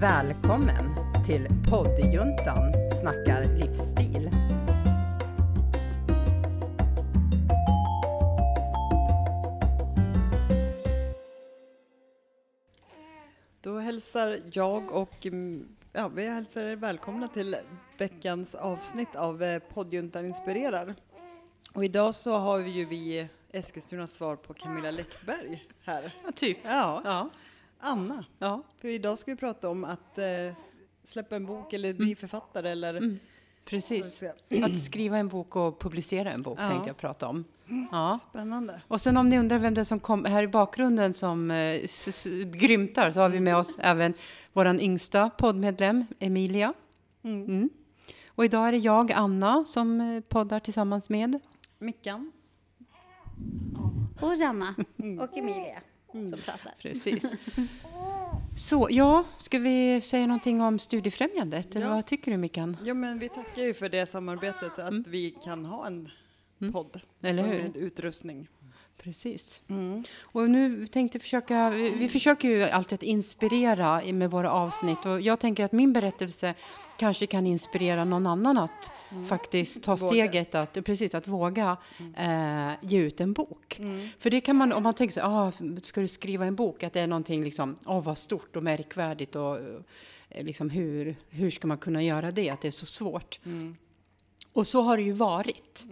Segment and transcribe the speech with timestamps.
[0.00, 0.94] Välkommen
[1.26, 4.30] till poddjuntan snackar livsstil.
[13.60, 17.56] Då hälsar jag och mm, ja, vi hälsar er välkomna till
[17.98, 20.94] veckans avsnitt av eh, poddjuntan inspirerar.
[21.72, 26.14] Och idag så har vi ju vi Eskilstunas svar på Camilla Läckberg här.
[26.24, 26.58] Ja, typ.
[26.62, 27.30] Ja, Ja.
[27.86, 28.24] Anna.
[28.38, 28.62] ja.
[28.80, 30.24] För idag ska vi prata om att eh,
[31.04, 33.18] släppa en bok eller bli författare eller Mm.
[33.64, 34.22] Precis.
[34.64, 36.68] Att skriva en bok och publicera en bok Ja.
[36.68, 37.44] tänkte jag prata om.
[37.92, 38.18] Ja.
[38.30, 38.80] Spännande.
[38.88, 41.80] Och sen om ni undrar vem det är som kom här i bakgrunden som eh,
[42.52, 44.14] grymtar så har vi med oss även
[44.52, 46.72] våran yngsta poddmedlem Emilia.
[47.22, 47.44] Mm.
[47.44, 47.70] Mm.
[48.28, 51.40] Och idag är det jag, Anna, som eh, poddar tillsammans med.
[51.78, 52.32] Mickan.
[54.20, 54.74] Och Janna
[55.20, 55.80] och Emilia
[56.18, 56.28] Mm.
[56.28, 56.74] som pratar.
[56.82, 57.34] Precis.
[58.56, 61.76] Så, ja, ska vi säga någonting om Studiefrämjandet?
[61.76, 61.94] Eller Ja.
[61.94, 62.76] vad tycker du Mickan?
[62.84, 66.08] Ja, men vi tackar ju för det samarbetet, att vi kan ha en
[66.60, 66.72] Mm.
[66.72, 67.62] podd Eller hur?
[67.62, 68.48] med utrustning.
[69.02, 69.62] Precis.
[69.68, 70.04] Mm.
[70.20, 75.40] Och nu tänkte försöka, vi försöker ju alltid att inspirera med våra avsnitt och jag
[75.40, 76.54] tänker att min berättelse
[76.96, 78.92] kanske kan inspirera någon annan att
[79.28, 80.08] faktiskt ta Våga.
[80.08, 81.76] steget att, precis, att våga
[82.16, 83.78] eh, ge ut en bok.
[83.78, 84.08] Mm.
[84.18, 86.92] För det kan man, om man tänker sig, ah, ska du skriva en bok, att
[86.92, 89.56] det är någonting liksom, åh vad stort och märkvärdigt och
[90.28, 93.40] eh, liksom hur, hur ska man kunna göra det, att det är så svårt.
[93.44, 93.76] Mm.
[94.52, 95.84] Och så har det ju varit.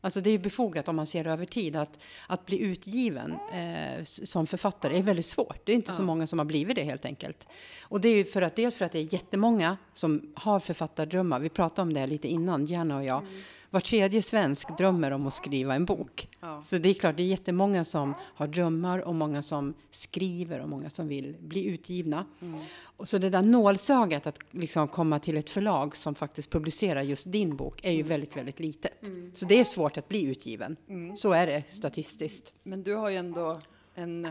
[0.00, 0.06] Mm.
[0.06, 4.46] Alltså det är befogat om man ser över tid att, att bli utgiven eh, som
[4.46, 5.66] författare är väldigt svårt.
[5.66, 6.06] Det är inte så Ja.
[6.06, 7.46] många som har blivit det helt enkelt.
[7.82, 11.40] Och det är ju för att dels för att det är jättemånga som har författardrömmar.
[11.40, 13.22] Vi pratade om det lite innan, Jenna och jag.
[13.70, 16.28] Var tredje svensk drömmer om att skriva en bok.
[16.40, 16.62] Ja.
[16.62, 20.68] Så det är klart, det är jättemånga som har drömmar och många som skriver och
[20.68, 22.26] många som vill bli utgivna.
[22.40, 22.60] Mm.
[22.82, 27.32] Och så det där nålsögat att liksom komma till ett förlag som faktiskt publicerar just
[27.32, 28.92] din bok är ju väldigt, väldigt litet.
[29.34, 30.76] Så det är svårt att bli utgiven.
[30.88, 31.16] Mm.
[31.16, 32.52] Så är det statistiskt.
[32.62, 33.58] Men du har ju ändå
[33.94, 34.28] en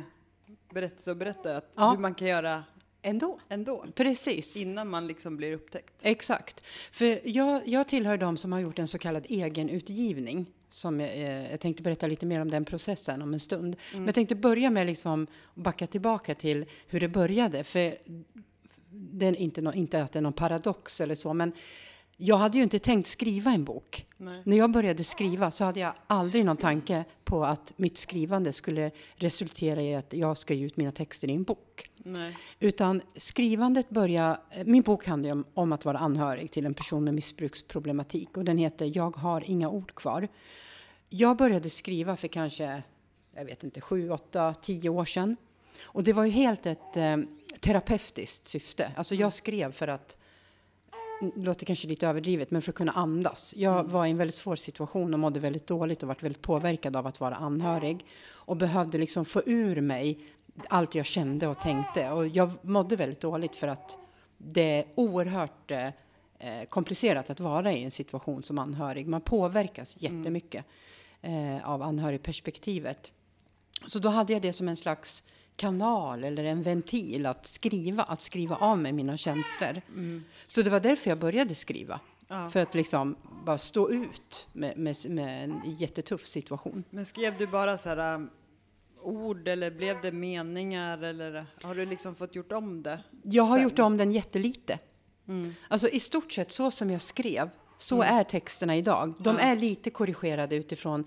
[0.74, 1.92] berättelse att berätta att Ja.
[1.92, 2.64] hur man kan göra
[3.02, 3.40] Ändå.
[3.50, 4.58] ändå, Precis.
[4.58, 5.94] innan man liksom blir upptäckt.
[6.02, 6.64] Exakt.
[6.92, 10.46] För jag, jag tillhör de som har gjort en så kallad egenutgivning.
[10.70, 13.76] Som jag, eh, jag tänkte berätta lite mer om den processen om en stund.
[13.94, 17.64] Men jag tänkte börja med liksom att backa tillbaka till hur det började.
[17.64, 17.98] För
[18.92, 21.52] det är inte, nå- inte att det är någon paradox eller så, men
[22.22, 24.06] jag hade ju inte tänkt skriva en bok.
[24.18, 24.42] Nej.
[24.46, 28.92] När jag började skriva så hade jag aldrig någon tanke på att mitt skrivande skulle
[29.16, 31.90] resultera i att jag ska ge ut mina texter i en bok.
[31.98, 32.38] Nej.
[32.60, 37.14] Utan skrivandet börjar, min bok handlar om, om att vara anhörig till en person med
[37.14, 40.28] missbruksproblematik och den heter Jag har inga ord kvar.
[41.10, 42.84] Jag började skriva för kanske,
[43.36, 45.36] jag vet inte, sju, åtta, tio år sedan.
[45.82, 47.18] Och det var ju helt ett eh,
[47.60, 48.92] terapeutiskt syfte.
[48.96, 50.28] Alltså jag skrev för att, mm,
[51.36, 53.54] låter kanske lite överdrivet, men för att kunna andas.
[53.58, 56.96] Jag var i en väldigt svår situation och mådde väldigt dåligt och varit väldigt påverkad
[56.96, 58.06] av att vara anhörig.
[58.28, 60.20] Och behövde liksom få ur mig
[60.68, 62.10] allt jag kände och tänkte.
[62.10, 63.98] Och jag mådde väldigt dåligt för att
[64.38, 65.90] det är oerhört eh,
[66.70, 69.08] komplicerat att vara i en situation som anhörig.
[69.08, 70.66] Man påverkas jättemycket
[71.22, 73.12] eh, av anhörigperspektivet.
[73.88, 75.24] Så då hade jag det som en slags
[75.60, 79.82] kanal eller en ventil att skriva, att skriva av mig mina känslor.
[79.90, 80.24] Mm.
[80.48, 82.00] Så det var därför jag började skriva.
[82.28, 82.50] Ja.
[82.50, 83.16] För att liksom
[83.46, 86.84] bara stå ut med, med, med en jättetuff situation.
[86.90, 88.30] Men skrev du bara så här um,
[89.02, 93.04] ord eller blev det meningar eller har du liksom fått gjort om det?
[93.24, 93.64] Jag har Sen.
[93.64, 94.80] gjort om den jättelite.
[95.28, 95.56] Mm.
[95.68, 99.14] Alltså i stort sett så som jag skrev, så är texterna idag.
[99.20, 99.42] De Ja.
[99.42, 101.06] är lite korrigerade utifrån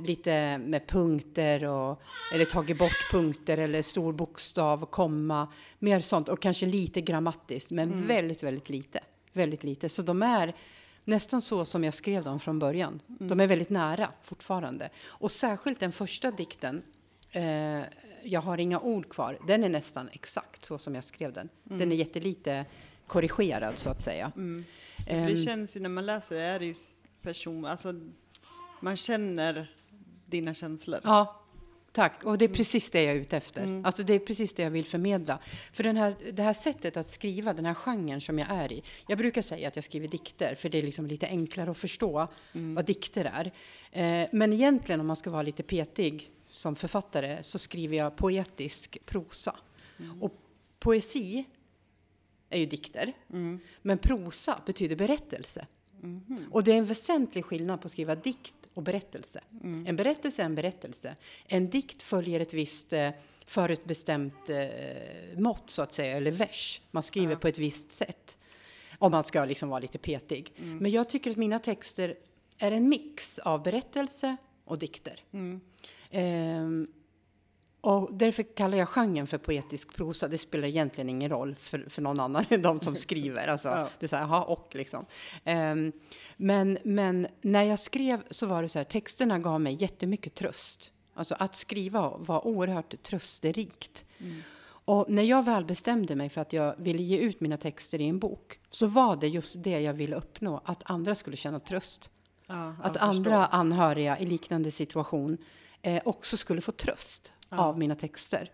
[0.00, 2.02] lite med punkter och
[2.34, 8.06] eller tagit bort punkter eller stor bokstav, komma, mer sånt och kanske lite grammatiskt, men
[8.06, 9.00] väldigt, väldigt lite.
[9.32, 9.88] Väldigt lite.
[9.88, 10.54] Så de är
[11.04, 13.00] nästan så som jag skrev dem från början.
[13.06, 14.90] De är väldigt nära fortfarande.
[15.06, 16.82] Och särskilt den första dikten,
[17.32, 17.82] eh,
[18.22, 21.48] Jag har inga ord kvar, den är nästan exakt så som jag skrev den.
[21.64, 22.64] Den är jättelite
[23.06, 24.32] korrigerad så att säga.
[24.36, 24.64] Mm.
[25.06, 26.74] Ehm, det känns ju när man läser det är det ju
[27.22, 27.94] person, alltså
[28.80, 29.70] man känner
[30.26, 31.00] dina känslor.
[31.04, 31.40] Ja,
[31.92, 32.24] tack.
[32.24, 33.62] Och det är precis det jag är ute efter.
[33.62, 33.84] Mm.
[33.84, 35.38] Alltså det är precis det jag vill förmedla.
[35.72, 38.82] För den här, det här sättet att skriva, den här genren som jag är i.
[39.06, 42.28] Jag brukar säga att jag skriver dikter, för det är liksom lite enklare att förstå
[42.52, 42.74] Mm.
[42.74, 43.46] vad dikter är.
[44.22, 48.98] Eh, men egentligen om man ska vara lite petig som författare så skriver jag poetisk
[49.06, 49.56] prosa.
[50.20, 50.32] Och
[50.78, 51.44] poesi
[52.50, 53.60] är ju dikter, Mm.
[53.82, 55.66] men prosa betyder berättelse.
[56.00, 56.46] Mhm.
[56.50, 59.40] Och det är en väsentlig skillnad på att skriva dikt och berättelse.
[59.62, 59.86] Mm.
[59.86, 61.16] En berättelse är en berättelse.
[61.46, 63.10] En dikt följer ett visst eh,
[63.46, 66.80] förutbestämt eh, mått så att säga, eller vers.
[66.90, 67.38] Man skriver Ja.
[67.38, 68.38] på ett visst sätt.
[68.98, 70.52] Om man ska liksom vara lite petig.
[70.58, 70.78] Mm.
[70.78, 72.14] Men jag tycker att mina texter
[72.58, 75.20] är en mix av berättelse och dikter.
[75.32, 75.60] Mm.
[76.10, 76.88] Ehm,
[77.88, 80.28] och därför kallar jag genren för poetisk prosa.
[80.28, 83.48] Det spelar egentligen ingen roll för, för någon annan än de som skriver.
[83.48, 83.88] Alltså, Ja.
[83.98, 85.06] Det är så här, jaha, och liksom.
[85.44, 85.92] Ehm,
[86.36, 90.92] men, men när jag skrev så var det så här, texterna gav mig jättemycket tröst.
[91.14, 94.04] Alltså att skriva var oerhört trösterikt.
[94.18, 94.42] Mm.
[94.66, 98.08] Och när jag väl bestämde mig för att jag ville ge ut mina texter i
[98.08, 102.10] en bok så var det just det jag ville uppnå, att andra skulle känna tröst.
[102.46, 103.58] Ja, Att jag andra förstår.
[103.58, 105.38] anhöriga i liknande situation
[105.82, 107.58] eh, också skulle få tröst Ja.
[107.58, 108.50] av mina texter.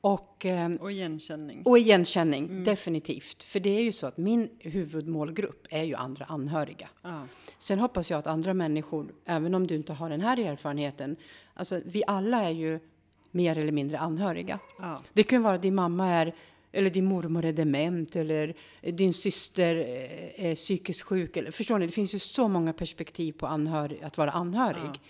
[0.00, 1.62] Och, ehm, Och igenkänning.
[1.64, 2.64] och igenkänning, Mm.
[2.64, 3.42] definitivt.
[3.42, 6.88] För det är ju så att min huvudmålgrupp är ju andra anhöriga.
[7.02, 7.22] Ja.
[7.58, 11.16] Sen hoppas jag att andra människor, även om du inte har den här erfarenheten,
[11.54, 12.80] alltså vi alla är ju
[13.30, 14.58] mer eller mindre anhöriga.
[14.78, 15.02] Ja.
[15.12, 16.34] Det kan ju vara att din mamma är,
[16.72, 21.36] eller din mormor är dement, eller din syster eh, är psykiskt sjuk.
[21.36, 21.86] Eller, förstår ni?
[21.86, 24.78] Det finns ju så många perspektiv på anhörig, att vara anhörig.
[24.84, 25.00] Ja.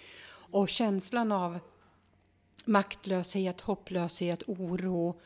[0.51, 1.59] Och känslan av
[2.69, 5.21] maktlöshet, hopplöshet, oro,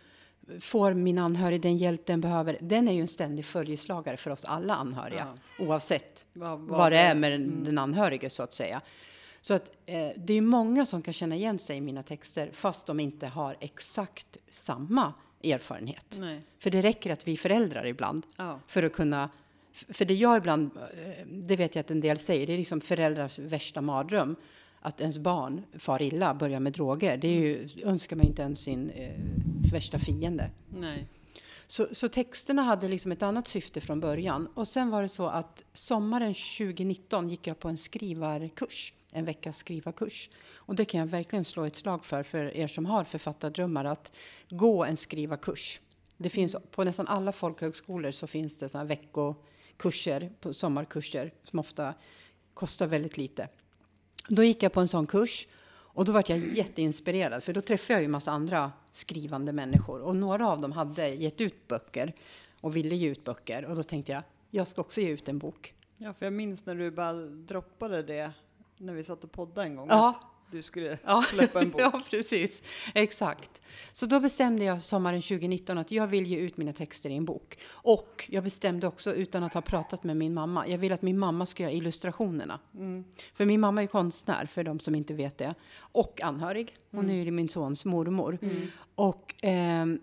[0.60, 4.44] får min anhörig den hjälp den behöver, den är ju en ständig följeslagare för oss
[4.44, 7.64] alla anhöriga, oavsett Vad, vad det är med den, mm.
[7.64, 8.80] den anhörige så att säga.
[9.40, 12.86] Så att eh, det är många som kan känna igen sig i mina texter fast
[12.86, 15.12] de inte har exakt samma
[15.44, 16.16] erfarenhet.
[16.20, 16.40] Nej.
[16.58, 18.60] För det räcker att vi föräldrar ibland Ja.
[18.66, 19.30] för att kunna
[19.72, 22.80] för det jag ibland, eh, det vet jag att en del säger, det är liksom
[22.80, 24.36] föräldrars värsta mardröm.
[24.84, 27.16] Att ens barn far illa, börjar med droger.
[27.16, 29.14] Det ju, önskar man ju inte ens sin eh,
[29.72, 30.50] värsta fiende.
[30.68, 31.06] Nej.
[31.66, 34.48] Så, så texterna hade liksom ett annat syfte från början.
[34.54, 39.56] Och sen var det så att sommaren 2019 gick jag på en skrivarkurs, en veckas
[39.56, 40.30] skrivarkurs.
[40.54, 44.12] Och det kan jag verkligen slå ett slag för, för er som har författardrömmar, att
[44.50, 45.80] gå en skrivarkurs.
[46.16, 51.94] Det finns på nästan alla folkhögskolor så finns det här veckokurser, sommarkurser, som ofta
[52.54, 53.48] kostar väldigt lite.
[54.28, 55.48] Då gick jag på en sån kurs
[55.94, 60.16] och då var jag jätteinspirerad, för då träffade jag ju massa andra skrivande människor och
[60.16, 62.14] några av dem hade gett ut böcker
[62.60, 65.38] och ville ge ut böcker och då tänkte jag, jag ska också ge ut en
[65.38, 65.74] bok.
[65.96, 68.32] Ja, för jag minns när du bara droppade det
[68.76, 69.88] när vi satt och poddade en gång.
[69.90, 70.14] Ja.
[70.52, 71.80] Du skulle Ja, släppa en bok.
[71.80, 72.62] ja precis.
[72.94, 73.60] Exakt.
[73.92, 77.24] Så då bestämde jag sommaren 2019 att jag vill ge ut mina texter i en
[77.24, 77.58] bok.
[77.68, 81.18] Och jag bestämde också, utan att ha pratat med min mamma, jag vill att min
[81.18, 82.58] mamma ska göra illustrationerna.
[82.74, 83.04] Mm.
[83.34, 85.54] För min mamma är konstnär, för de som inte vet det.
[85.78, 86.76] Och anhörig.
[86.90, 88.38] Hon är ju min sons mormor.
[88.42, 88.66] Mm.
[88.94, 90.00] Och ehm,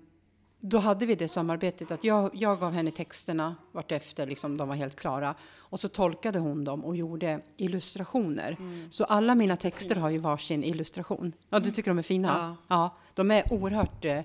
[0.59, 4.75] då hade vi det samarbetet att jag, jag gav henne texterna vartefter liksom de var
[4.75, 5.35] helt klara.
[5.57, 8.55] Och så tolkade hon dem och gjorde illustrationer.
[8.59, 8.91] Mm.
[8.91, 11.33] Så alla mina texter har ju varsin illustration.
[11.49, 12.55] Ja, du tycker de är fina?
[12.67, 12.75] Ja.
[12.75, 14.21] Ja, de är oerhört eh,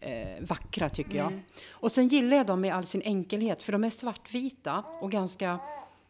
[0.00, 1.26] eh, vackra tycker jag.
[1.26, 1.42] Mm.
[1.70, 5.58] Och sen gillar jag dem i all sin enkelhet, för de är svartvita och ganska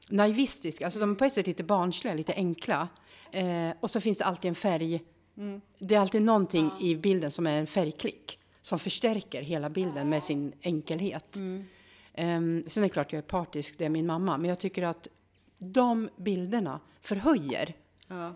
[0.08, 0.84] naivistiska.
[0.84, 2.88] Alltså de är på ett sätt lite barnsliga, lite enkla.
[3.32, 5.02] Eh, och så finns det alltid en färg.
[5.36, 5.60] Mm.
[5.78, 10.22] Det är alltid någonting i bilden som är en färgklick som förstärker hela bilden med
[10.22, 11.36] sin enkelhet.
[11.36, 11.64] Mm.
[12.14, 14.82] Ehm, sen är det klart jag är partisk, det är min mamma, men jag tycker
[14.82, 15.08] att
[15.58, 17.74] de bilderna förhöjer
[18.08, 18.34] Ja.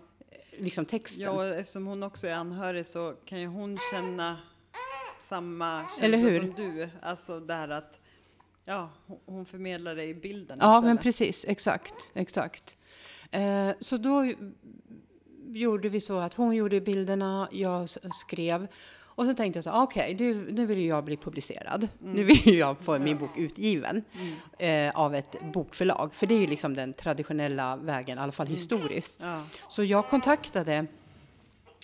[0.57, 1.23] liksom texten.
[1.25, 4.37] ja, och eftersom hon också är anhörig så kan ju hon känna
[5.21, 6.89] samma känsla som du.
[7.01, 7.99] Alltså det här att
[8.65, 8.89] ja,
[9.25, 10.83] hon- förmedlar det i bilden Ja, istället.
[10.85, 11.45] men precis.
[11.47, 12.09] Exakt.
[12.13, 12.77] exakt.
[13.31, 14.33] Eh, så då
[15.47, 18.67] gjorde vi så att hon gjorde bilderna, jag skrev.
[19.15, 21.87] Och så tänkte jag så här, okej, du- nu vill ju jag bli publicerad.
[21.99, 24.03] Nu vill ju jag få min bok utgiven
[24.57, 26.13] eh, av ett bokförlag.
[26.13, 29.21] För det är ju liksom den traditionella vägen, i alla fall historiskt.
[29.21, 29.43] Ja.
[29.69, 30.85] Så jag kontaktade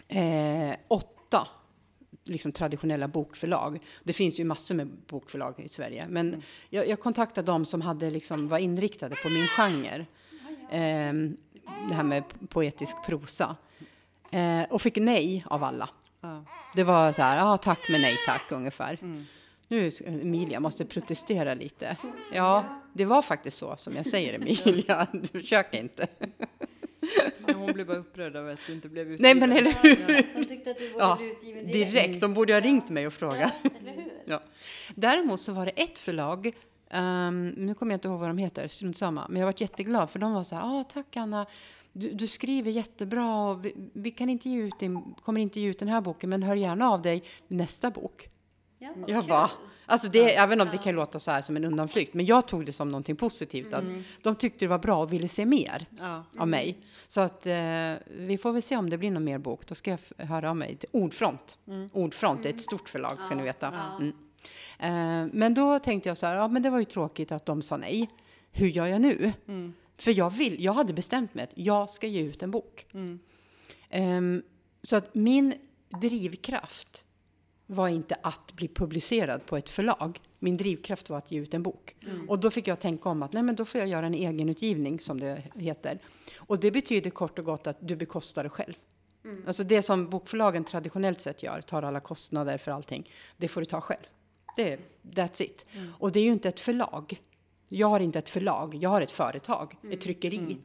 [0.07, 1.48] eh, åtta
[2.24, 3.79] liksom, traditionella bokförlag.
[4.03, 6.05] Det finns ju massor med bokförlag i Sverige.
[6.10, 10.05] Men jag, jag kontaktade de som hade, liksom, var inriktade på min genre.
[10.72, 11.13] Eh,
[11.89, 13.55] det här med poetisk prosa.
[14.31, 15.89] Eh, och fick nej av alla.
[16.27, 16.43] Ja.
[16.75, 18.98] Det var så här, ja tack men nej tack ungefär.
[19.01, 19.25] Mm.
[19.67, 21.98] Nu Emilia måste protestera lite.
[22.34, 25.07] Ja, det var faktiskt så som jag säger Emilia.
[25.12, 26.07] Du försöker inte.
[27.39, 29.22] Men hon blev bara upprörd över att du inte blev utgiven.
[29.22, 30.36] Nej men eller hur?
[30.39, 31.91] De tyckte att du borde Ja, bli utgiven direkt.
[31.93, 33.53] Direkt, de borde ha ringt mig och frågat.
[33.63, 34.12] Ja, eller hur?
[34.25, 34.41] Ja.
[34.96, 36.51] Däremot så var det ett förlag,
[36.89, 40.10] ehm, nu kommer jag inte ihåg vad de heter, strunt samma, men jag varit jätteglad
[40.10, 41.46] för de var så här, ah, tack Anna,
[41.97, 45.67] du, du skriver jättebra och vi, vi kan inte ge ut din, kommer inte ge
[45.67, 48.29] ut den här boken, men hör gärna av dig nästa bok.
[48.79, 49.29] Ja, Jag kul.
[49.29, 49.49] bara,
[49.89, 52.65] Alltså det, även om det kan låta så här som en undanflykt, men jag tog
[52.65, 53.73] det som någonting positivt.
[53.73, 53.83] Att
[54.23, 56.23] de tyckte det var bra och ville se mer Ja.
[56.37, 56.77] av mig.
[57.07, 57.53] Så att eh,
[58.07, 59.67] vi får väl se om det blir någon mer bok.
[59.67, 61.57] Då ska jag höra av mig till Ordfront.
[61.93, 63.73] Ordfront är ett stort förlag ska ni veta.
[63.99, 64.13] Mm.
[64.79, 67.61] Eh, men då tänkte jag så här, ja men det var ju tråkigt att de
[67.61, 68.09] sa nej.
[68.51, 69.33] Hur gör jag nu?
[69.97, 72.85] För jag vill, jag hade bestämt mig att jag ska ge ut en bok.
[73.89, 74.43] Ehm,
[74.83, 75.53] så att min
[76.01, 77.05] drivkraft
[77.65, 80.21] var inte att bli publicerad på ett förlag.
[80.39, 81.95] Min drivkraft var att ge ut en bok.
[82.27, 84.99] Och då fick jag tänka om att nej, men då får jag göra en egenutgivning
[84.99, 85.99] som det heter.
[86.37, 88.73] Och det betyder kort och gott att du bekostar det själv.
[89.47, 93.65] Alltså det som bokförlagen traditionellt sett gör, tar alla kostnader för allting, det får du
[93.65, 94.03] ta själv.
[94.55, 95.65] Det är, that's it.
[95.99, 97.21] Och det är ju inte ett förlag.
[97.69, 100.57] Jag har inte ett förlag, jag har ett företag, ett tryckeri.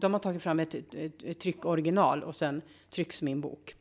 [0.00, 3.76] De har tagit fram ett, ett, ett, tryckoriginal och sen trycks min bok.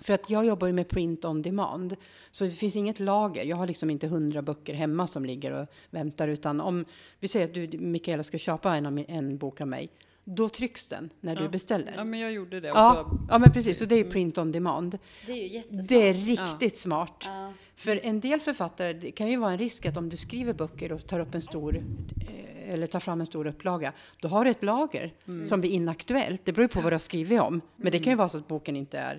[0.00, 1.96] För att jag jobbar ju med print on demand.
[2.30, 3.44] Så det finns inget lager.
[3.44, 6.28] Jag har liksom inte hundra böcker hemma som ligger och väntar.
[6.28, 6.84] Utan om
[7.20, 9.90] vi säger att du, Mikaela, ska köpa en, en bok av mig.
[10.24, 11.94] Då trycks den när du beställer.
[11.96, 12.68] ja, men jag gjorde det.
[12.68, 13.78] Ja, då, ja, men precis.
[13.78, 14.98] Så det är ju print on demand.
[15.26, 15.88] Det är ju jättesmart.
[15.88, 17.24] Det är riktigt smart.
[17.26, 17.52] Ja.
[17.76, 20.92] För en del författare, det kan ju vara en risk att om du skriver böcker
[20.92, 24.50] och tar upp en stor, eh, eller tar fram en stor upplaga, då har du
[24.50, 25.12] ett lager
[25.44, 26.40] som blir inaktuellt.
[26.44, 27.60] Det beror ju på vad du har skrivit om.
[27.76, 29.18] Men det kan ju vara så att boken inte är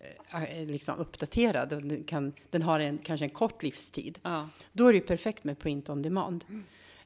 [0.00, 1.72] eh, är liksom uppdaterad.
[1.72, 4.18] Och den, kan, den har en, kanske en kort livstid.
[4.22, 4.48] ja.
[4.72, 6.44] Då är det ju perfekt med print on demand.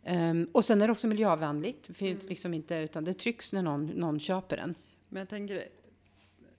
[0.04, 1.84] Ehm, och sen är det också miljövänligt.
[1.86, 4.74] Det finns liksom inte, utan det trycks när någon, någon köper den.
[5.08, 5.64] Men jag tänker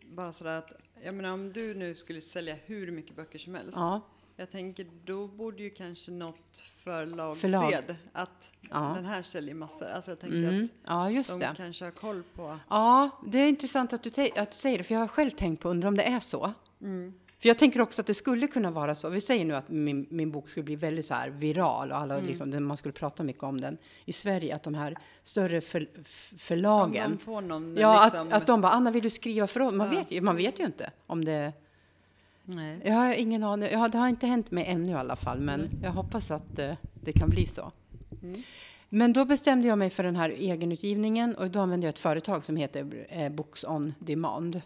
[0.04, 0.74] bara sådär att,
[1.04, 3.72] jag menar om du nu skulle sälja hur mycket böcker som helst.
[3.76, 4.02] Ja,
[4.36, 7.72] Jag tänker då borde ju kanske något förlag, Förlag.
[7.72, 8.94] se att Ja.
[8.96, 9.86] den här säljer massor.
[9.88, 11.54] Alltså jag tänker mm, att ja just de det.
[11.58, 12.60] kanske har koll på.
[12.70, 15.62] Ja, det är intressant att du, att du säger det, för jag har själv tänkt
[15.62, 16.54] på, undrar om det är så.
[16.82, 17.14] Mm.
[17.44, 19.10] För jag tänker också att det skulle kunna vara så.
[19.10, 22.18] Vi säger nu att min, min bok skulle bli väldigt så här viral och alla,
[22.18, 24.56] liksom, den- man skulle prata mycket om den i Sverige.
[24.56, 28.48] Att de här större för, f- Om förlagen, de får någon ja, liksom, att, att
[28.48, 29.74] de bara, Anna vill du skriva för oss?
[29.74, 29.98] Man, Ja.
[30.00, 31.54] vet ju, man vet ju inte om det,
[32.46, 32.80] Nej.
[32.86, 35.40] jag har ingen aning, jag har, det har inte hänt mig ännu i alla fall,
[35.40, 37.72] men jag hoppas att eh, det kan bli så.
[38.24, 38.44] Mm.
[38.90, 42.44] Men då bestämde jag mig för den här egenutgivningen och då använde jag ett företag
[42.44, 44.62] som heter eh, Books on Demand.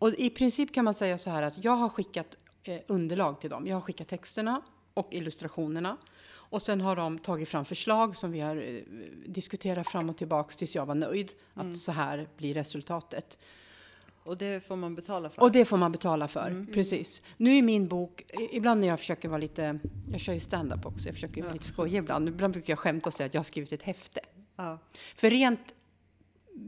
[0.00, 3.50] Och i princip kan man säga så här att jag har skickat eh, underlag till
[3.50, 3.66] dem.
[3.66, 4.62] Jag har skickat texterna
[4.94, 5.96] och illustrationerna.
[6.28, 8.82] Och sen har de tagit fram förslag som vi har eh,
[9.26, 11.32] diskuterat fram och tillbaks tills jag var nöjd.
[11.54, 13.38] Att så här blir resultatet.
[14.22, 15.42] Och det får man betala för.
[15.42, 17.22] Och det får man betala för, precis.
[17.36, 19.78] Nu är min bok, ibland när jag försöker vara lite,
[20.12, 22.28] jag kör ju stand-up också, jag försöker vara lite skojig ibland.
[22.28, 24.20] Ibland brukar jag skämta och säga att jag har skrivit ett häfte.
[24.56, 24.78] ja.
[25.16, 25.74] För rent,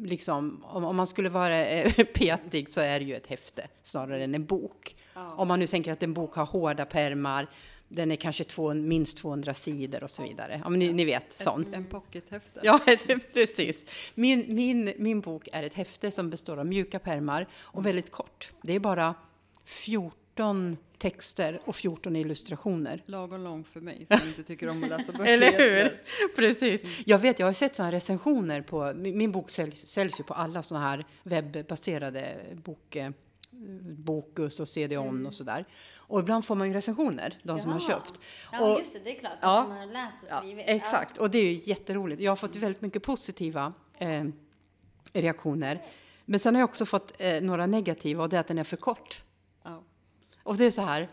[0.03, 4.25] liksom, om, om man skulle vara eh, petig så är det ju ett häfte snarare
[4.25, 4.97] än en bok.
[5.15, 5.35] Ja.
[5.35, 7.49] Om man nu tänker att en bok har hårda pärmar,
[7.89, 10.61] den är kanske två, minst 200 sidor och så vidare.
[10.65, 11.69] Ja, men ni, ni vet, sånt.
[11.69, 12.61] En, en pockethäfte.
[12.63, 12.81] Ja,
[13.33, 13.85] precis.
[14.15, 18.51] Min, min, min bok är ett häfte som består av mjuka pärmar och väldigt kort.
[18.63, 19.15] Det är bara
[19.65, 23.03] 14 texter och 14 illustrationer.
[23.07, 25.33] Lagom lång för mig som inte tycker om att läsa böcker.
[25.33, 26.03] Eller hur?
[26.37, 26.83] Precis.
[27.07, 30.63] Jag vet, jag har sett sådana recensioner på, min, bok säljs, säljs ju på alla
[30.63, 33.11] sådana här webbaserade bok, eh,
[33.83, 35.65] Bokus och CD-ON och sådär.
[35.97, 38.21] Och ibland får man ju recensioner, de som har köpt.
[38.53, 39.33] Ja, Och- just det, det är klart.
[39.41, 39.57] Ja.
[39.59, 39.63] Ja.
[39.63, 40.65] Som har läst och Ja, skrivit.
[40.69, 42.23] exakt, och det är ju jätteroligt.
[42.23, 44.25] Jag har fått väldigt mycket positiva eh,
[45.13, 45.83] reaktioner.
[46.25, 48.65] Men sen har jag också fått eh, några negativa och det är att den är
[48.65, 49.23] för kort.
[50.45, 50.51] Ja.
[50.51, 51.09] Och det är så här,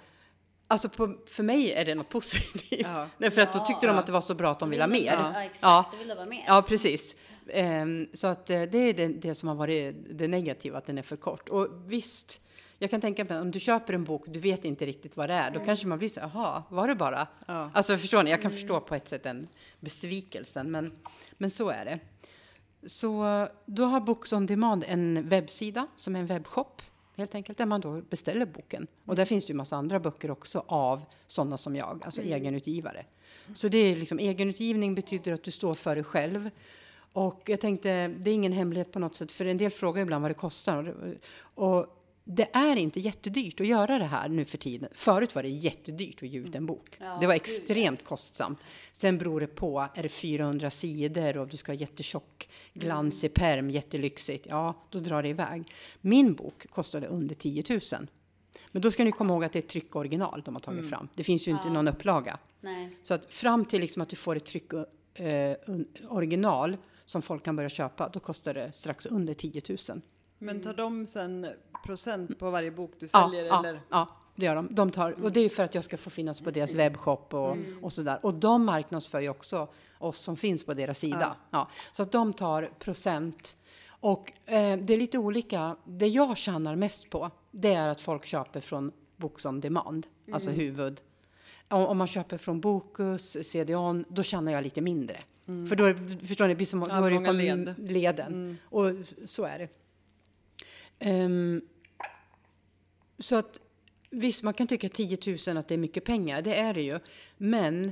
[0.68, 2.82] alltså på, för mig är det något positivt.
[2.84, 3.08] Ja.
[3.18, 3.66] Därför att då Ja.
[3.66, 5.06] tyckte de att det var så bra att de ville ha mer.
[5.06, 5.60] Ja, ja exakt.
[5.62, 5.90] Ja.
[5.92, 6.44] Det vill de ha mer.
[6.48, 7.16] Ja, precis.
[7.48, 10.98] Ehm, så att eh, det är det, det som har varit det negativa, att den
[10.98, 11.50] är för kort.
[11.50, 12.42] Och visst,
[12.78, 15.34] jag kan tänka mig om du köper en bok, du vet inte riktigt vad det
[15.34, 17.28] är, då kanske man blir så jaha, var det bara?
[17.48, 17.72] Ja.
[17.74, 19.48] Alltså förstår ni, jag kan förstå på ett sätt den
[19.80, 20.92] besvikelsen, men,
[21.38, 22.00] men så är det.
[22.88, 26.82] Så då har Books on Demand en webbsida som är en webbshop
[27.20, 28.88] helt enkelt, där man då beställer boken.
[29.06, 33.06] Och där finns det ju massa andra böcker också av sådana som jag, alltså egenutgivare.
[33.54, 36.50] Så det är liksom egenutgivning betyder att du står för dig själv.
[37.14, 40.22] Och jag tänkte, det är ingen hemlighet på något sätt, för en del frågar ibland
[40.22, 40.96] vad det kostar.
[41.42, 41.99] Och
[42.32, 44.90] det är inte jättedyrt att göra det här nu för tiden.
[44.92, 46.98] Förut var det jättedyrt att ge ut en bok.
[47.00, 48.60] Ja, det var extremt kostsamt.
[48.92, 53.70] Sen beror det på, är det 400 sidor och du ska ha jättetjock glansig pärm,
[53.70, 55.64] jättelyxigt, ja, då drar det iväg.
[56.02, 57.80] Min bok kostade under 10 000.
[58.72, 61.08] Men då ska ni komma ihåg att det är ett tryckoriginal de har tagit fram.
[61.16, 61.74] Det finns ju inte Ja.
[61.74, 62.38] någon upplaga.
[62.62, 62.98] Nej.
[63.04, 64.74] Så att fram till liksom att du får ett tryck
[65.14, 65.56] eh,
[67.06, 70.02] som folk kan börja köpa, då kostar det strax under 10 000.
[70.40, 71.48] Men tar de sen
[71.86, 73.82] procent på varje bok du Ja, säljer ja, eller?
[73.90, 74.08] ja.
[74.36, 74.76] det gör de.
[74.76, 77.58] de tar, och det är för att jag ska få finnas på deras webbshop och,
[77.82, 78.20] och sådär.
[78.22, 79.68] Och de marknadsför ju också
[80.00, 81.36] oss som finns på deras sida.
[81.52, 81.68] Ja.
[81.92, 83.58] Så att de tar procent.
[84.02, 85.76] Och eh, det är lite olika.
[85.86, 90.50] Det jag tjänar mest på, det är att folk köper från Books on Demand, alltså
[90.52, 91.02] huvud.
[91.68, 95.18] Om, om man köper från Bokus, CD-ON, då tjänar jag lite mindre.
[95.70, 97.54] För då, är- förstår ni, det blir som, då Ja, är det många led.
[97.70, 97.76] Mm.
[97.78, 98.58] leden.
[98.64, 98.86] Och
[99.26, 99.68] så är det.
[101.00, 101.62] Ehm,
[103.20, 103.60] så att
[104.10, 107.00] visst, man kan tycka 10 000 att det är mycket pengar, det är det ju.
[107.38, 107.92] Men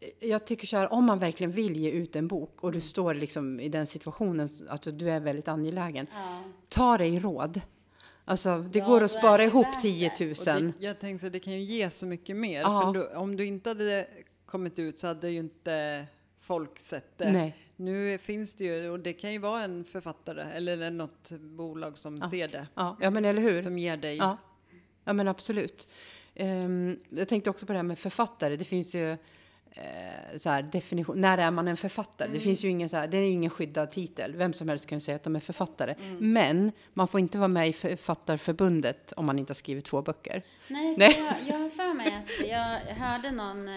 [0.00, 2.80] eh, jag tycker så här, om man verkligen vill ge ut en bok och du
[2.80, 6.42] står liksom i den situationen, alltså du är väldigt angelägen, Ja.
[6.68, 7.60] ta dig råd.
[8.24, 10.24] Alltså, det Ja, går att spara ihop värt 10 det.
[10.46, 10.56] 000.
[10.56, 12.60] Och det, jag tänkte att det kan ju ge så mycket mer.
[12.60, 12.92] Ja.
[12.94, 14.06] För då, om du inte hade
[14.46, 16.06] kommit ut så hade ju inte
[16.50, 17.32] folk sett det.
[17.32, 17.56] Nej.
[17.76, 22.16] Nu finns det ju, och det kan ju vara en författare eller något bolag som
[22.30, 22.66] ser det.
[22.74, 23.62] Ja, ja, men eller hur?
[23.62, 24.16] Som ger dig.
[24.16, 24.36] Ja,
[25.04, 25.88] ja men absolut.
[26.34, 28.56] Ehm, jag tänkte också på det här med författare.
[28.56, 29.16] Det finns ju
[29.72, 31.20] eh, så här definition.
[31.20, 32.26] När är man en författare?
[32.28, 32.38] Mm.
[32.38, 34.36] Det finns ju ingen så här, det är ingen skyddad titel.
[34.36, 35.94] Vem som helst kan ju säga att de är författare.
[36.02, 36.32] Mm.
[36.32, 40.42] Men man får inte vara med i Författarförbundet om man inte har skrivit två böcker.
[40.68, 41.16] Nej, Nej.
[41.18, 43.68] Jag, jag har för mig att jag hörde någon,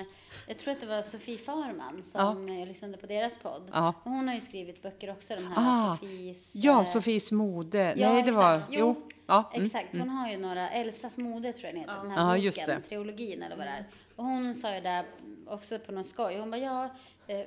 [0.48, 3.70] jag tror att det var Sofie Farman som jag lyssnade på deras podd.
[3.74, 3.94] Ja.
[4.04, 6.52] Och hon har ju skrivit böcker också, de här Ah, Sofies...
[6.56, 7.94] Ja, eh, Sofies mode.
[7.98, 8.56] ja, Nej, det var...
[8.58, 8.74] exakt.
[8.74, 8.96] Jo.
[9.00, 9.66] Jo, Ja, mm.
[9.66, 12.42] Exakt, hon har ju några, Elsas mode tror jag den heter, den här Ja, boken,
[12.44, 12.82] just det.
[12.90, 13.86] trilogin eller vad det är.
[14.16, 15.06] Och hon sa ju där
[15.48, 16.90] också på någon skoj, hon bara ja,
[17.28, 17.42] eh,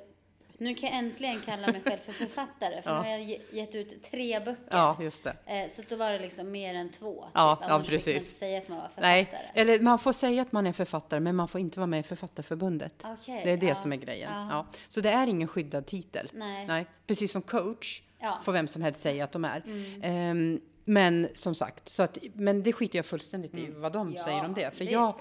[0.59, 3.01] nu kan jag äntligen kalla mig själv för författare för Ja.
[3.01, 4.63] nu har jag ge- gett ut tre böcker.
[4.71, 5.35] ja, just det.
[5.45, 7.13] Eh, så då var det liksom mer än två.
[7.23, 7.31] Typ.
[7.33, 8.15] Ja, ja, Annars fick man precis.
[8.15, 9.11] inte säga att man var författare.
[9.11, 11.99] Nej, eller man får säga att man är författare, men man får inte vara med
[11.99, 13.03] i Författarförbundet.
[13.05, 14.31] Okej, det är det ja, som är grejen.
[14.31, 14.65] ja.
[14.87, 16.29] Så det är ingen skyddad titel.
[16.33, 16.67] Nej.
[16.67, 16.85] Nej.
[17.07, 18.01] Precis som coach.
[18.19, 18.33] Mm.
[18.43, 19.63] får vem som helst säga att de är.
[20.03, 24.19] Ehm, men som sagt, så att, men det skiter jag fullständigt i vad de Mm.
[24.23, 24.71] Säger om det.
[24.77, 25.15] För det jag.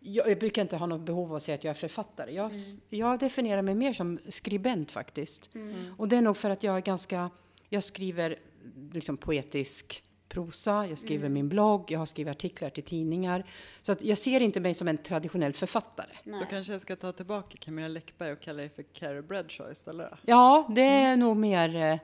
[0.00, 2.32] Jag, jag brukar inte ha något behov av att säga att jag är författare.
[2.34, 5.50] Jag, s- jag definierar mig mer som skribent faktiskt.
[5.98, 7.30] Och det är nog för att jag är ganska,
[7.68, 8.38] jag skriver
[8.92, 13.44] liksom poetisk prosa, jag skriver min blogg, jag har skrivit artiklar till tidningar.
[13.82, 16.06] Så att jag ser inte mig som en traditionell författare.
[16.24, 16.40] Nej.
[16.40, 20.10] Då kanske jag ska ta tillbaka Camilla Läckberg och kalla dig för Carrie Bradshaw istället.
[20.26, 21.98] Ja, det är nog mer, eh,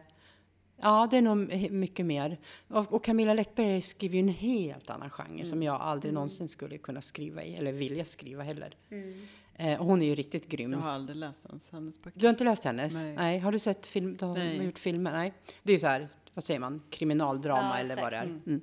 [0.76, 1.36] ja det är nog
[1.72, 2.38] mycket mer.
[2.68, 6.78] Och, och Camilla Läckberg skriver ju en helt annan genre som jag aldrig någonsin skulle
[6.78, 8.76] kunna skriva i, eller vilja skriva heller.
[8.90, 9.26] Mm.
[9.58, 10.72] Eh, hon är ju riktigt grym.
[10.72, 12.20] Jag har aldrig läst hennes, hennes böcker.
[12.20, 12.94] Du har inte läst hennes?
[12.94, 13.38] Nej.
[13.38, 14.16] Har du sett film?
[14.16, 14.64] De har Nej.
[14.64, 15.12] gjort filmer?
[15.12, 15.32] Nej.
[15.62, 18.24] Det är ju så här, vad säger man, kriminaldrama Ja, eller vad det är.
[18.24, 18.60] Mm.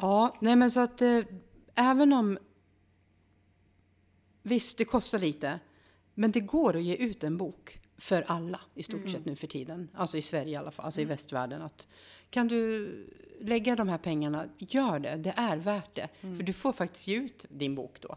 [0.00, 1.20] Ja, nej men så att eh,
[1.74, 2.38] även om
[4.42, 5.60] visst, det kostar lite,
[6.14, 9.12] men det går att ge ut en bok för alla i stort Mm.
[9.12, 9.88] sett nu för tiden.
[9.94, 11.62] Alltså i Sverige i alla fall, alltså i västvärlden.
[11.62, 11.88] Att,
[12.30, 12.90] kan du
[13.40, 15.16] lägga de här pengarna, gör det.
[15.16, 16.08] Det är värt det.
[16.20, 18.16] För du får faktiskt ge ut din bok då.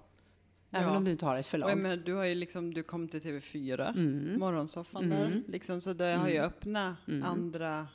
[0.71, 0.91] Även Mm.
[0.93, 0.97] Ja.
[0.97, 1.77] om du inte har ett förlag.
[1.77, 4.39] menar, du har ju liksom, du kom till TV4, Mm.
[4.39, 7.87] morgonsoffan där, liksom, så det har ju öppnat andra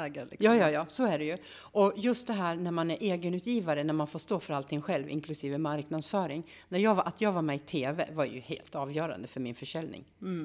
[0.00, 0.26] vägar.
[0.30, 0.46] Liksom.
[0.46, 0.58] Mm.
[0.60, 1.38] Ja, ja, ja, så är det ju.
[1.58, 5.08] Och just det här när man är egenutgivare, när man får stå för allting själv,
[5.10, 6.42] inklusive marknadsföring.
[6.68, 9.54] När jag var, att jag var med i TV var ju helt avgörande för min
[9.54, 10.04] försäljning.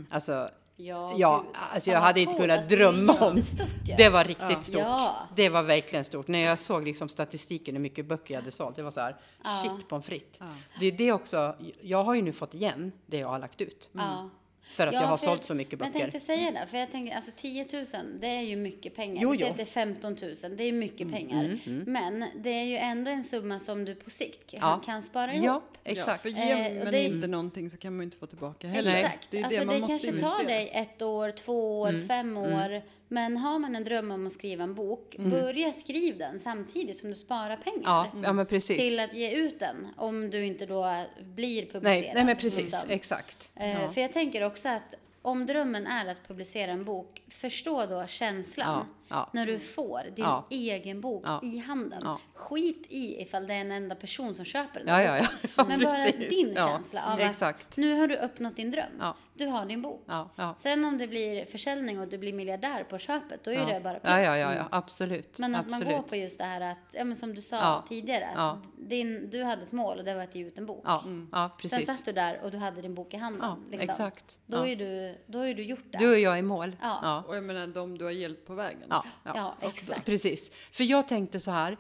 [0.10, 3.36] Alltså, Ja, ja, alltså jag hade inte kunnat Alltså, drömma om.
[3.38, 3.96] jättestort ju.
[3.98, 4.82] Det var riktigt stort.
[4.82, 5.16] Ja.
[5.36, 6.28] Det var verkligen stort.
[6.28, 9.16] När jag såg liksom statistiken hur mycket böcker jag hade sålt, det var så här,
[9.64, 10.38] shit pommes frites.
[10.40, 10.46] Ja.
[10.80, 13.90] Det är det också, jag har ju nu fått igen det jag har lagt ut.
[13.94, 14.30] Ja.
[14.64, 16.04] För att Ja, jag har för sålt så mycket Men jag böcker.
[16.12, 17.86] tänkte säga det, för jag tänker alltså 10 000,
[18.20, 19.22] det är ju mycket pengar.
[19.22, 19.52] Jo, Vi säger jo.
[19.52, 21.60] att det är 15 000, det är mycket Mm, pengar.
[21.86, 24.82] Men det är ju ändå en summa som du på sikt Ja.
[24.86, 25.46] kan spara ihop.
[25.46, 26.22] Ja, Ja, exakt.
[26.22, 28.68] för Eh, ger och man det- inte någonting så kan man ju inte få tillbaka
[28.68, 28.92] heller.
[28.96, 29.28] Exakt.
[29.32, 30.48] Det är alltså det det, man måste kanske tar investera.
[30.58, 32.08] dig ett år, två år, Mm.
[32.08, 32.82] fem år.
[33.12, 37.10] Men har man en dröm om att skriva en bok, börja skriv den samtidigt som
[37.10, 38.06] du sparar pengar.
[38.06, 38.22] Mm.
[38.24, 38.78] Ja, ja, men precis.
[38.78, 42.02] Till att ge ut den, om du inte då blir publicerad.
[42.02, 42.90] Nej, nej men precis, liksom.
[42.90, 43.52] exakt.
[43.56, 43.92] Eh, Ja.
[43.92, 48.68] För jag tänker också att om drömmen är att publicera en bok, förstå då känslan
[48.68, 49.30] Ja, ja.
[49.34, 50.46] när du får din Ja.
[50.50, 51.40] egen bok Ja.
[51.44, 52.00] i handen.
[52.04, 52.20] Ja.
[52.34, 54.88] Skit i ifall det är en enda person som köper den.
[54.88, 55.24] Ja, där ja, ja.
[55.24, 55.50] boken.
[55.58, 57.68] ja Men bara din Ja, känsla av Exakt.
[57.68, 58.86] att nu har du öppnat din dröm.
[59.02, 59.16] Ja.
[59.34, 60.04] Du har din bok.
[60.08, 60.54] Ja, ja.
[60.58, 63.66] Sen om det blir försäljning och du blir miljardär på köpet, då är ja.
[63.66, 64.12] det bara plus.
[64.12, 65.40] Ja, ja, ja, ja, absolut.
[65.40, 65.88] Men att absolut.
[65.88, 67.86] man går på just det här att, ja men som du sa Ja.
[67.90, 68.62] tidigare, att Ja.
[68.78, 70.84] din, du hade ett mål och det var att ge ut en bok.
[70.86, 71.86] Ja, ja, Sen precis.
[71.88, 73.42] satt du där och du hade din bok i handen.
[73.44, 73.90] Ja, liksom.
[73.90, 74.38] exakt.
[74.46, 74.68] Då, Ja.
[74.68, 75.98] är du, då är du gjort det.
[75.98, 76.76] Du och jag i mål.
[76.82, 77.00] Ja.
[77.04, 78.84] Ja, Och jag menar de du har hjälpt på vägen.
[79.24, 79.56] Ja, ja.
[79.62, 80.06] Ja, exakt.
[80.06, 80.52] Precis.
[80.72, 81.78] För jag tänkte så här.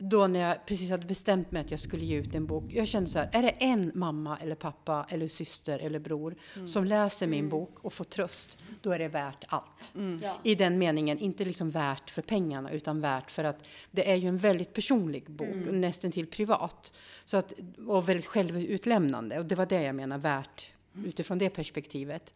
[0.00, 2.64] då när jag precis hade bestämt mig att jag skulle ge ut en bok.
[2.68, 6.34] Jag kände så här, är det en mamma eller pappa eller syster eller bror
[6.66, 9.92] som läser min bok och får tröst, då är det värt allt.
[10.22, 10.38] Ja.
[10.44, 14.28] I den meningen, inte liksom värt för pengarna, utan värt för att det är ju
[14.28, 16.92] en väldigt personlig bok, nästan till privat.
[17.24, 17.54] Så att,
[17.86, 19.38] och väldigt självutlämnande.
[19.38, 20.66] Och det var det jag menar, värt
[21.04, 22.34] utifrån det perspektivet.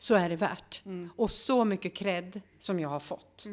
[0.00, 0.82] Så är det värt.
[1.16, 3.46] Och så mycket cred som jag har fått.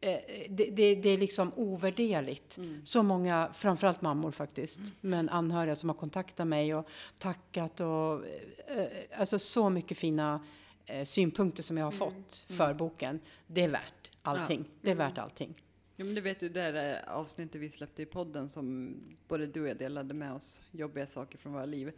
[0.00, 2.58] Eh, det, det, det är liksom ovärderligt.
[2.84, 8.26] Så många, framförallt mammor faktiskt, men anhöriga som har kontaktat mig och tackat och
[8.68, 8.86] eh,
[9.18, 10.44] alltså så mycket fina
[10.86, 13.20] eh, synpunkter som jag har fått för boken.
[13.46, 14.64] Det är värt allting.
[14.80, 15.54] Det är värt allting.
[15.96, 18.96] Ja, men du vet ju det där avsnittet vi släppte i podden som
[19.28, 21.92] både du och jag delade med oss, jobbiga saker från våra liv.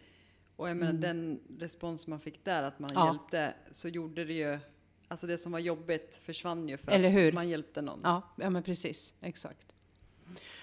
[0.60, 3.06] Och jag menar den respons man fick där, att man Ja.
[3.06, 4.58] hjälpte, så gjorde det ju,
[5.08, 7.28] alltså det som var jobbigt försvann ju för Eller hur?
[7.28, 8.00] att man hjälpte någon.
[8.04, 9.14] Ja, ja men precis.
[9.20, 9.66] Exakt.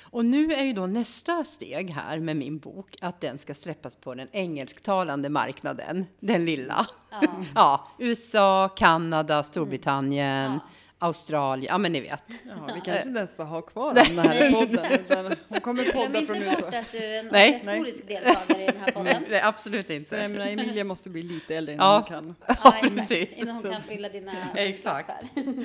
[0.02, 3.96] Och nu är ju då nästa steg här med min bok att den ska släppas
[3.96, 6.88] på den engelsktalande marknaden, den lilla.
[7.12, 7.22] Ja.
[7.56, 10.60] Ja, USA, Kanada, Storbritannien, Ja.
[11.00, 12.24] Australien, ja men ni vet.
[12.48, 15.96] Ja, vi kanske inte ens bara har kvar den här podden, utan hon kommer Glöm
[15.96, 16.80] podda inte från bort USA.
[16.80, 17.56] att du är en Nej.
[17.62, 19.24] obligatorisk deltagare i den här podden.
[19.30, 20.28] Nej, absolut För jag inte.
[20.28, 21.96] menar, Emilia måste bli lite äldre innan Ja.
[21.96, 22.36] hon kan.
[22.48, 22.96] Ja, Ja, exakt.
[23.10, 23.38] precis.
[23.38, 25.10] Innan hon kan fylla dina Exakt.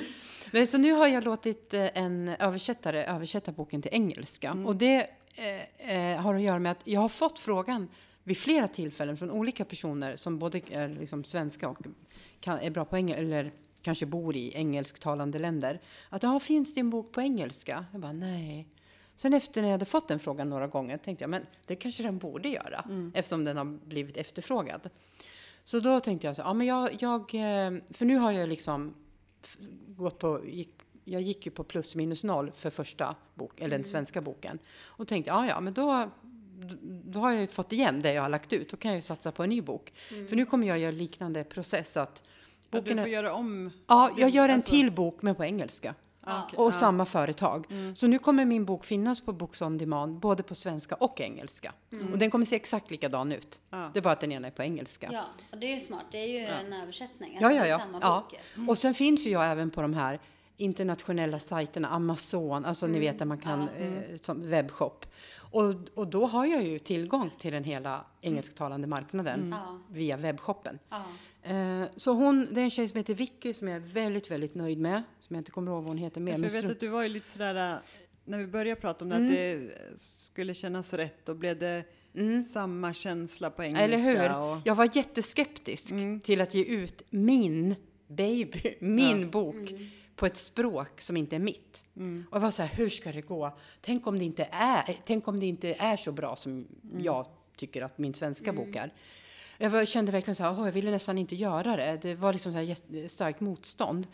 [0.51, 4.51] Nej, så nu har jag låtit eh, en översättare översätta boken till engelska.
[4.65, 7.87] Och det eh, eh, har att göra med att jag har fått frågan
[8.23, 11.77] vid flera tillfällen från olika personer som både är liksom svenska och
[12.39, 13.51] kan, är bra på engelska, eller
[13.83, 15.81] kanske bor i engelsktalande länder.
[16.09, 17.85] Att ja, finns en bok på engelska?
[17.91, 18.67] Jag bara nej.
[19.15, 22.03] Sen efter när jag hade fått den frågan några gånger tänkte jag, men det kanske
[22.03, 24.89] den borde göra eftersom den har blivit efterfrågad.
[25.63, 28.93] Så då tänkte jag så, ja men jag, jag eh, för nu har jag liksom
[29.87, 30.69] gått på, gick,
[31.03, 34.59] jag gick ju på plus minus noll för första bok, eller den svenska boken.
[34.83, 36.09] Och tänkte, ja ja, men då,
[36.81, 38.69] då har jag ju fått igen det jag har lagt ut.
[38.69, 39.93] Då kan jag ju satsa på en ny bok.
[40.29, 42.23] För nu kommer jag göra liknande process att
[42.73, 43.71] Ja, boken du får göra om.
[43.87, 45.95] Ja, jag gör en alltså- till bok men på engelska.
[46.25, 46.57] Ah, okej.
[46.59, 46.71] Och Ah.
[46.71, 47.65] samma företag.
[47.95, 51.73] Så nu kommer min bok finnas på Books on Demand, både på svenska och engelska.
[52.11, 53.59] Och den kommer se exakt likadan ut.
[53.69, 53.89] Ja.
[53.93, 55.09] Det är bara att den ena är på engelska.
[55.11, 56.05] Ja, och det är ju smart.
[56.11, 57.37] Det är ju en översättning.
[57.41, 57.79] Ja, Alltså, ja, är ja.
[57.79, 58.23] samma ja.
[58.29, 58.39] bok.
[58.57, 58.67] ju.
[58.67, 60.19] Och sen finns ju jag även på de här
[60.57, 65.05] internationella sajterna, Amazon, alltså ni vet där man kan, eh, som webbshop.
[65.51, 65.63] Och,
[65.95, 69.79] och då har jag ju tillgång till den hela engelsktalande marknaden Ja.
[69.89, 70.79] via webbshoppen.
[71.43, 71.49] Ja.
[71.81, 74.55] Eh, så hon, det är en tjej som heter Vicky som jag är väldigt, väldigt
[74.55, 75.03] nöjd med.
[75.19, 76.31] Som jag inte kommer ihåg vad hon heter mer.
[76.31, 77.77] Jag vet att du var ju lite sådär, äh,
[78.25, 79.27] när vi började prata om det, Mm.
[79.27, 79.71] att det
[80.17, 81.83] skulle kännas rätt och blev det
[82.53, 83.83] samma känsla på engelska.
[83.83, 84.37] Eller hur?
[84.41, 86.19] Och, Jag var jätteskeptisk Mm.
[86.19, 87.75] till att ge ut min
[88.07, 89.73] baby, min bok
[90.15, 91.83] på ett språk som inte är mitt.
[91.97, 92.25] Mm.
[92.29, 93.57] Och jag var så här, hur ska det gå?
[93.81, 96.51] Tänk om det inte är, tänk om det inte är så bra som
[96.91, 97.03] Mm.
[97.03, 97.25] jag
[97.57, 98.93] tycker att min svenska bok är.
[99.57, 101.99] Jag var, kände verkligen så här, "Åh, jag ville nästan inte göra det.
[102.01, 104.07] Det var liksom så här starkt motstånd.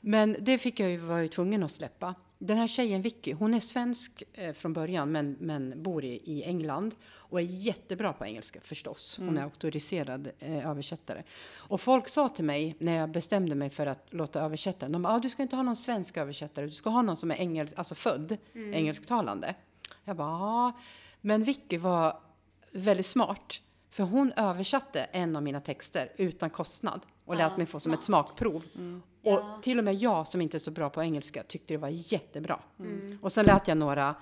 [0.00, 2.14] Men det fick jag ju, var ju tvungen att släppa.
[2.38, 6.42] Den här tjejen Vicky, hon är svensk eh, från början men, men bor i, i
[6.44, 9.16] England och är jättebra på engelska förstås.
[9.18, 11.22] Hon är auktoriserad eh, översättare.
[11.56, 15.06] Och folk sa till mig när jag bestämde mig för att låta översätta den, de
[15.06, 17.68] ah, du ska inte ha någon svensk översättare, du ska ha någon som är engel,
[17.76, 19.54] alltså född engelsktalande.
[20.04, 20.72] Jag bara, ja.
[21.20, 22.20] Men Vicky var
[22.72, 23.60] väldigt smart.
[23.98, 27.92] För hon översatte en av mina texter utan kostnad och lät Ja, mig få som
[27.92, 28.28] ett smart.
[28.28, 28.62] smakprov.
[29.22, 29.38] Ja.
[29.56, 31.88] Och till och med jag som inte är så bra på engelska tyckte det var
[31.88, 32.60] jättebra.
[32.78, 33.18] Mm.
[33.22, 34.14] Och sen lät jag några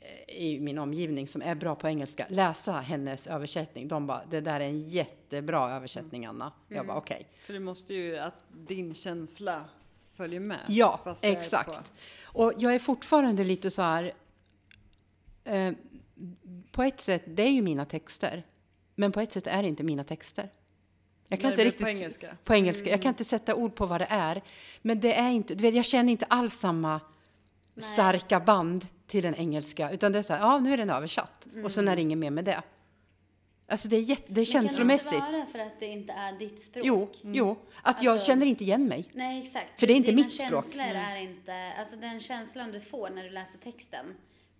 [0.00, 3.88] eh, i min omgivning som är bra på engelska läsa hennes översättning.
[3.88, 6.52] De bara, det där är en jättebra översättning Anna.
[6.68, 6.86] Jag Mm.
[6.86, 7.26] bara okej.
[7.46, 9.64] för det måste ju att din känsla
[10.14, 10.60] följer med.
[10.68, 11.92] Ja, exakt.
[12.24, 14.12] Och jag är fortfarande lite så här.
[15.44, 15.72] Eh,
[16.72, 18.46] på ett sätt, det är ju mina texter.
[18.94, 20.48] Men på ett sätt är det inte mina texter.
[21.28, 21.82] Jag kan När inte riktigt...
[21.82, 22.36] på engelska.
[22.44, 22.90] På engelska.
[22.90, 24.42] Jag kan inte sätta ord på vad det är.
[24.82, 27.00] Men det är inte, du vet, jag känner inte alls samma
[27.74, 27.82] Nej.
[27.82, 29.90] starka band till den engelska.
[29.90, 31.46] Utan det är så här, ja nu är den översatt.
[31.64, 32.62] Och sen är det inget mer med det.
[33.68, 35.12] Alltså det är, jätte, det är känslomässigt.
[35.12, 36.84] Men kan det inte vara för att det inte är ditt språk?
[36.86, 37.58] Jo, jo.
[37.82, 39.04] Att jag Alltså- känner inte igen mig.
[39.12, 39.80] Nej, exakt.
[39.80, 40.64] För det är inte Dina mitt språk.
[40.64, 44.06] känslor är inte, alltså den känslan du får när du läser texten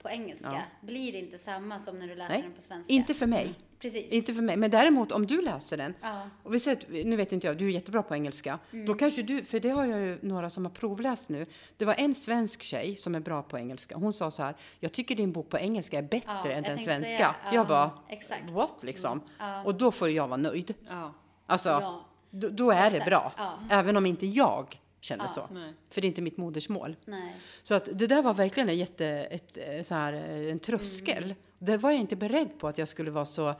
[0.03, 0.61] på engelska Ja.
[0.87, 2.93] blir inte samma som när du läser Nej, den på svenska.
[2.93, 3.55] Inte för mig.
[3.79, 4.13] Precis.
[4.13, 4.57] Inte för mig.
[4.57, 5.95] Men däremot om du läser den.
[6.01, 6.29] Ja.
[6.43, 8.59] Och vi säger att, nu vet inte jag, du är jättebra på engelska.
[8.73, 8.87] Mm.
[8.87, 11.47] Då kanske du, för det har jag ju några som har provläst nu.
[11.77, 13.97] Det var en svensk tjej som är bra på engelska.
[13.97, 16.79] Hon sa så här, jag tycker din bok på engelska är bättre Ja, än den
[16.79, 17.11] svenska.
[17.11, 18.51] säga, ja, jag bara, exakt.
[18.51, 19.21] what liksom?
[19.39, 19.65] Ja.
[19.65, 20.75] Och då får jag vara nöjd.
[20.89, 21.13] Ja.
[21.47, 22.05] Alltså, Ja.
[22.31, 23.33] då, då är det Exakt, bra.
[23.37, 23.59] ja.
[23.71, 25.29] Även om inte jag kände Ja.
[25.29, 25.49] så.
[25.55, 25.73] Nej.
[25.91, 26.97] För det är inte mitt modersmål.
[27.05, 27.37] Nej.
[27.63, 31.25] Så att det där var verkligen en jätte, ett, eh, så här, eh, en tröskel.
[31.25, 31.37] Mm.
[31.59, 33.55] Det var jag inte beredd på att jag skulle vara så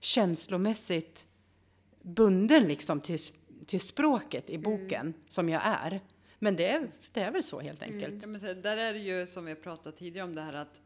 [0.00, 1.26] känslomässigt
[2.02, 3.18] bunden liksom till,
[3.66, 4.60] till språket Mm.
[4.60, 6.00] i boken som jag är.
[6.38, 7.94] Men det är, det är väl så helt Mm.
[7.94, 8.22] enkelt.
[8.22, 10.52] Ja, men så, där är det ju som vi har pratat tidigare om det här
[10.54, 10.80] att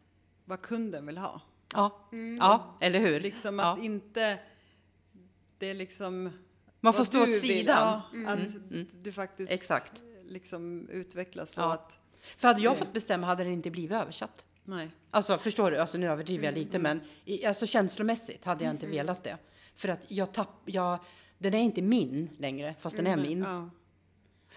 [0.45, 1.41] vad kunden vill ha.
[1.75, 2.37] Ja, Mm.
[2.37, 3.21] ja eller hur?
[3.21, 3.73] Liksom Ja.
[3.73, 4.39] att inte,
[5.59, 6.31] det är liksom
[6.85, 8.01] Man får stå åt vill, sidan.
[8.13, 8.41] Ja, att
[9.05, 10.03] du faktiskt Exakt.
[10.29, 11.73] liksom utvecklas så Ja.
[11.73, 11.99] att,
[12.37, 14.47] För hade jag Det- fått bestämma hade det inte blivit översatt.
[14.65, 14.91] nej.
[15.11, 18.71] Alltså förstår du, alltså nu överdriver Mm, jag lite men i, alltså känslomässigt hade jag
[18.75, 19.37] inte velat det.
[19.75, 20.99] För att jag tapp, jag,
[21.39, 23.43] den är inte min längre fast den är min.
[23.43, 23.71] Ja.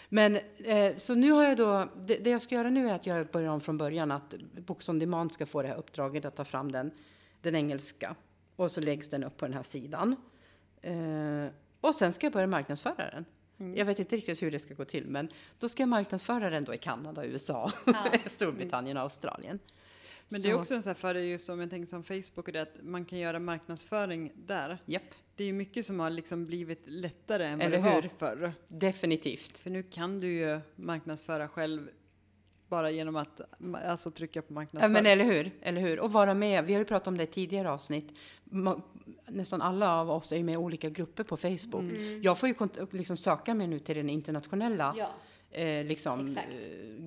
[0.10, 3.06] Men eh, så nu har jag då, det, det jag ska göra nu är att
[3.06, 4.34] jag börjar om från början att
[4.66, 6.92] Books on Demand ska få det här uppdraget att ta fram den,
[7.42, 8.16] den engelska.
[8.56, 10.16] Och så läggs den upp på den här sidan.
[10.82, 11.46] Eh,
[11.88, 13.26] och sen ska jag börja marknadsföra den.
[13.60, 13.76] Mm.
[13.78, 16.64] Jag vet inte riktigt hur det ska gå till men då ska jag marknadsföra den
[16.64, 18.06] då i Kanada, USA, Ja.
[18.30, 19.60] Storbritannien och Australien.
[20.30, 21.88] Men det är Så- också en sån här, för det är ju som jag tänker
[21.90, 24.78] som Facebook och det att man kan göra marknadsföring där.
[24.86, 25.04] Japp,
[25.36, 28.10] Det är ju mycket som har liksom blivit lättare än vad Eller det var hur?
[28.10, 28.54] förr.
[28.68, 29.58] definitivt.
[29.60, 31.90] För nu kan du ju marknadsföra själv
[32.70, 33.42] bara genom att
[33.86, 34.94] alltså trycka på Ja, marknadsföring.
[34.94, 36.00] men eller hur, eller hur?
[36.00, 36.66] Och vara med.
[36.66, 38.08] Vi har ju pratat om det i tidigare avsnitt.
[38.46, 38.82] Ma-
[39.28, 41.92] nästan alla av oss är ju med i olika grupper på Facebook.
[41.92, 42.22] Mm.
[42.24, 42.56] Jag får ju
[42.92, 45.10] liksom söka mig nu till den internationella Ja.
[45.52, 46.44] eh, liksom, eh,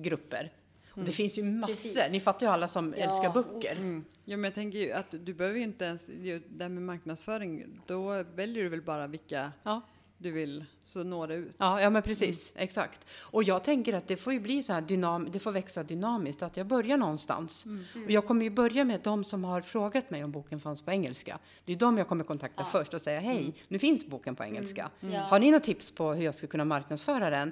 [0.01, 0.51] grupper.
[0.91, 1.73] Och det finns ju massor.
[1.73, 2.11] Precis.
[2.11, 3.75] Ni fattar ju alla som Ja, älskar böcker.
[3.75, 4.05] Mm.
[4.25, 7.81] Ja, men jag tänker ju att du behöver ju inte ens, det här med marknadsföring,
[7.87, 9.81] då väljer du väl bara vilka Ja.
[10.21, 11.55] Du vill, så når det ut.
[11.57, 12.53] Ja, ja, men precis.
[12.55, 13.05] Exakt.
[13.19, 16.43] Och jag tänker att det får ju bli så här dynam det får växa dynamiskt,
[16.43, 17.65] att jag börjar någonstans.
[18.05, 20.91] Och jag kommer ju börja med de som har frågat mig om boken fanns på
[20.91, 21.39] engelska.
[21.65, 22.65] Det är de jag kommer kontakta Ja.
[22.65, 24.89] först och säga hej, nu finns boken på engelska.
[24.99, 25.19] Ja.
[25.21, 27.51] Har ni något tips på hur jag ska kunna marknadsföra den?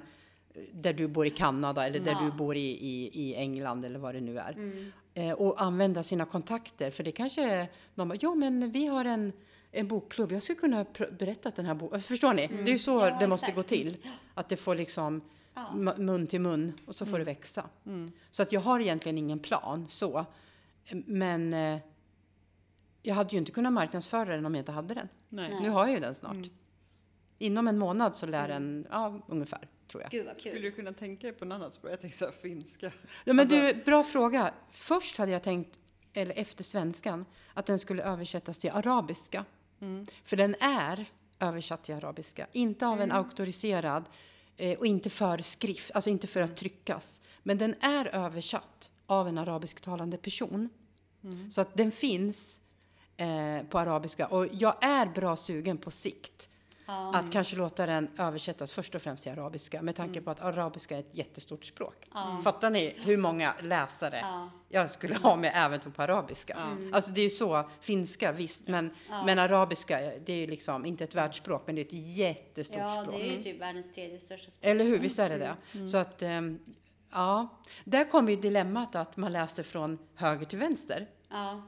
[0.72, 2.20] Där du bor i Kanada eller där Ja.
[2.20, 4.52] du bor i, i, i England eller vad det nu är.
[4.52, 4.92] Mm.
[5.14, 6.90] Eh, och använda sina kontakter.
[6.90, 9.32] För det kanske är någon ja men vi har en,
[9.72, 12.46] en bokklubb, jag skulle kunna pr- berätta den här boken, förstår ni?
[12.46, 13.56] Det är ju så Ja, det måste exakt.
[13.56, 13.96] gå till.
[14.34, 15.20] Att det får liksom
[15.54, 15.72] Ja.
[15.96, 17.64] mun till mun och så får det växa.
[17.86, 18.12] Mm.
[18.30, 20.26] Så att jag har egentligen ingen plan så.
[20.92, 21.78] Men eh,
[23.02, 25.08] jag hade ju inte kunnat marknadsföra den om jag inte hade den.
[25.28, 25.50] Nej.
[25.50, 25.60] Nej.
[25.62, 26.32] Nu har jag ju den snart.
[26.34, 26.50] Mm.
[27.38, 30.10] Inom en månad så lär den, ja ungefär tror jag.
[30.10, 30.62] Gud vad Skulle kul.
[30.62, 31.92] du kunna tänka dig på något annat språk?
[31.92, 32.86] Jag tänker så här, finska.
[33.24, 34.52] Ja, men Alltså- du, bra fråga.
[34.72, 35.78] Först hade jag tänkt,
[36.12, 39.44] eller efter svenskan, att den skulle översättas till arabiska.
[39.80, 40.06] Mm.
[40.24, 41.06] För den är
[41.40, 42.46] översatt till arabiska.
[42.52, 44.04] Inte av en auktoriserad
[44.56, 47.20] eh, och inte för skrift, alltså inte för att tryckas.
[47.42, 50.68] Men den är översatt av en arabisktalande person.
[51.50, 52.60] Så att den finns
[53.16, 54.26] eh, på arabiska.
[54.26, 56.49] Och jag är bra sugen på sikt
[56.90, 57.14] Ja.
[57.14, 60.96] att kanske låta den översättas först och främst till arabiska med tanke på att arabiska
[60.96, 62.08] är ett jättestort språk.
[62.14, 62.40] Ja.
[62.44, 64.50] Fattar ni hur många läsare Ja.
[64.68, 66.58] jag skulle ha med även på arabiska?
[66.92, 69.24] Alltså det är ju så, finska visst, men, Ja.
[69.24, 73.02] men arabiska det är ju liksom inte ett världsspråk, men det är ett jättestort ja,
[73.02, 73.16] språk.
[73.20, 74.70] det är ju typ världens tredje största språk.
[74.70, 75.38] Eller hur, visst är det
[75.72, 75.88] det?
[75.88, 76.58] Så att, ehm,
[77.10, 77.48] ja,
[77.84, 81.08] där kommer ju dilemmat att man läser från höger till vänster.
[81.30, 81.62] Ja,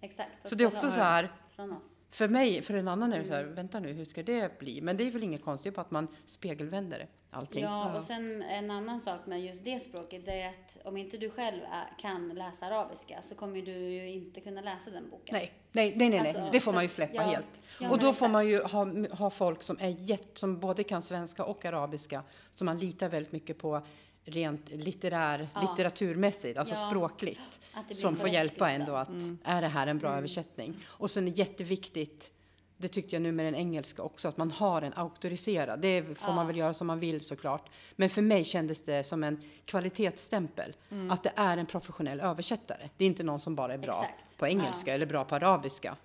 [0.00, 0.30] exakt.
[0.48, 2.00] Så det är också så här, Från oss.
[2.14, 4.80] För mig, för en annan är det så här, vänta nu, hur ska det bli?
[4.80, 7.62] Men det är väl inget konstigt på att man spegelvänder allting.
[7.62, 7.96] Ja, Ja.
[7.96, 11.30] och sen en annan sak med just det språket, det är att om inte du
[11.30, 11.60] själv
[12.00, 15.32] kan läsa arabiska så kommer du ju inte kunna läsa den boken.
[15.32, 16.48] Nej, nej, nej, nej, Alltså, nej.
[16.52, 17.46] det får man ju släppa ja, helt.
[17.80, 21.02] ja, och då får man ju ha, ha folk som är jätt, som både kan
[21.02, 22.22] svenska och arabiska,
[22.54, 23.86] som man litar väldigt mycket på
[24.24, 25.60] rent litterär, Ja.
[25.60, 26.88] litteraturmässigt, alltså Ja.
[26.90, 27.60] språkligt,
[27.94, 28.82] som får hjälpa liksom.
[28.82, 30.74] en då att är det här en bra översättning?
[30.86, 32.32] Och sen är jätteviktigt,
[32.76, 35.80] det tyckte jag nu med den engelska också, att man har en auktoriserad.
[35.80, 36.34] Det får Ja.
[36.34, 37.68] man väl göra som man vill såklart.
[37.96, 40.76] Men för mig kändes det som en kvalitetsstämpel,
[41.10, 42.88] att det är en professionell översättare.
[42.96, 44.38] Det är inte någon som bara är bra Exakt.
[44.38, 45.96] på engelska eller bra på arabiska.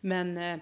[0.00, 0.58] Men, eh,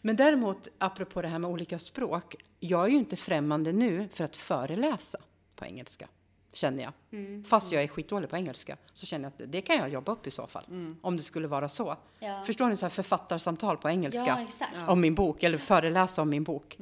[0.00, 4.24] men däremot, apropå det här med olika språk, jag är ju inte främmande nu för
[4.24, 5.18] att föreläsa
[5.56, 6.08] på engelska,
[6.56, 6.92] känner jag.
[7.12, 7.44] Mm.
[7.44, 10.26] Fast jag är skitdålig på engelska, så känner jag att det kan jag jobba upp
[10.26, 10.64] i så fall.
[11.02, 11.96] Om det skulle vara så.
[12.18, 12.42] Ja.
[12.46, 14.72] Förstår ni, så här författarsamtal på engelska Ja, exakt.
[14.74, 16.78] Ja, om min bok, eller föreläsa om min bok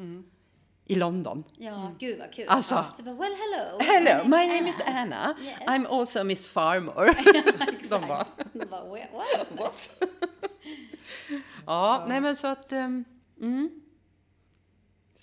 [0.86, 1.44] i London.
[1.98, 2.48] gud vad kul.
[2.48, 3.78] Alltså- Så bara, well hello.
[3.80, 5.34] Hello, my name is Anna.
[5.42, 5.58] Yes.
[5.58, 7.14] I'm also Miss Farmer.
[7.90, 9.90] De bara, De bara, "Wha- what?
[11.66, 12.72] Ja, nej men så att...
[12.72, 13.70] mm.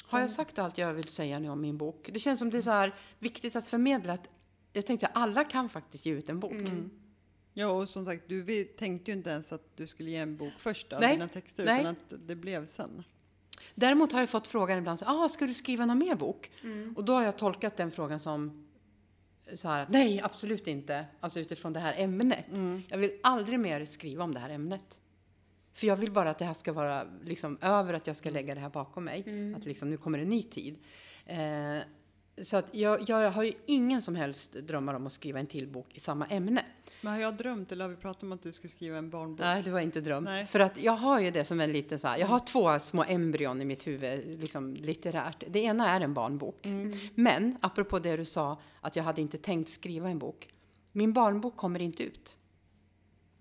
[0.07, 2.09] Har jag sagt allt jag vill säga nu om min bok?
[2.13, 4.29] Det känns som det är så här viktigt att förmedla att
[4.73, 6.53] jag tänkte att alla kan faktiskt ge ut en bok.
[7.53, 10.53] Ja, och som sagt, du tänkte ju inte ens att du skulle ge en bok
[10.57, 11.81] först av Nej, dina texter, nej.
[11.81, 13.03] utan att det blev sen.
[13.75, 16.51] Däremot har jag fått frågan ibland, så, ah, ska du skriva någon mer bok?
[16.63, 16.93] Mm.
[16.97, 18.67] Och då har jag tolkat den frågan som,
[19.53, 21.05] så här att nej, absolut inte.
[21.19, 22.45] Alltså utifrån det här ämnet.
[22.53, 22.81] Mm.
[22.88, 24.99] Jag vill aldrig mer skriva om det här ämnet.
[25.73, 28.55] För jag vill bara att det här ska vara liksom över, att jag ska lägga
[28.55, 29.53] det här bakom mig.
[29.57, 30.77] Att liksom nu kommer en ny tid.
[31.25, 31.77] Eh,
[32.41, 35.67] så att jag, jag har ju ingen som helst drömmar om att skriva en till
[35.67, 36.65] bok i samma ämne.
[37.02, 39.39] Men har jag drömt eller har vi pratat om att du ska skriva en barnbok?
[39.39, 40.26] Nej, det var inte drömt.
[40.26, 40.46] Nej.
[40.46, 43.04] För att jag har ju det som en liten så här, jag har två små
[43.04, 45.44] embryon i mitt huvud, liksom litterärt.
[45.48, 46.65] Det ena är en barnbok.
[46.65, 47.00] Mm.
[47.15, 50.50] Men apropå det du sa, att jag hade inte tänkt skriva en bok.
[50.91, 52.36] Min barnbok kommer inte ut.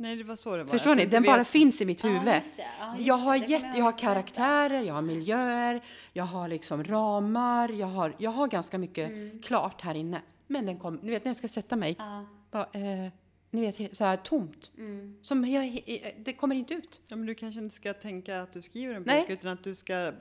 [0.01, 0.71] Nej, det var så det var.
[0.71, 1.07] Förstår ni?
[1.07, 2.21] Den bara vet- finns i mitt huvud.
[2.29, 2.67] Ja, just det.
[2.81, 6.85] Ja, just jag har, jätte, jag jag har karaktärer, jag har miljöer, jag har liksom
[6.85, 9.11] ramar, jag har, jag har ganska mycket
[9.45, 10.23] klart här inne.
[10.47, 12.27] Men den kom, ni vet när jag ska sätta mig, Ja.
[12.51, 13.11] bara, eh,
[13.51, 14.71] ni vet så här tomt.
[14.79, 15.17] Mm.
[15.23, 17.01] Som jag, he- det kommer inte ut.
[17.09, 19.21] Ja, men du kanske inte ska tänka att du skriver en Nej.
[19.21, 20.13] bok utan att du ska,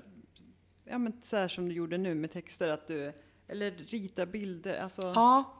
[0.86, 3.14] ja men så här som du gjorde nu med texter, att du,
[3.48, 5.56] eller rita bilder, alltså Ja.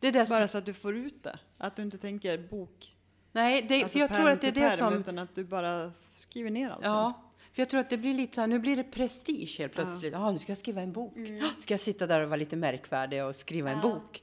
[0.00, 1.38] Det är det som, bara så att du får ut det.
[1.58, 2.93] Att du inte tänker bok,
[3.34, 5.92] nej, det, alltså för jag tror att det är det som, utan att du bara
[6.12, 6.90] skriver ner allting.
[6.90, 7.20] ja.
[7.52, 10.12] För jag tror att det blir lite så här, nu blir det prestige helt plötsligt.
[10.12, 11.12] Ja, nu ska jag skriva en bok.
[11.58, 13.88] Ska jag sitta där och vara lite märkvärdig och skriva en Mm.
[13.90, 13.94] Ja.
[13.94, 14.22] bok?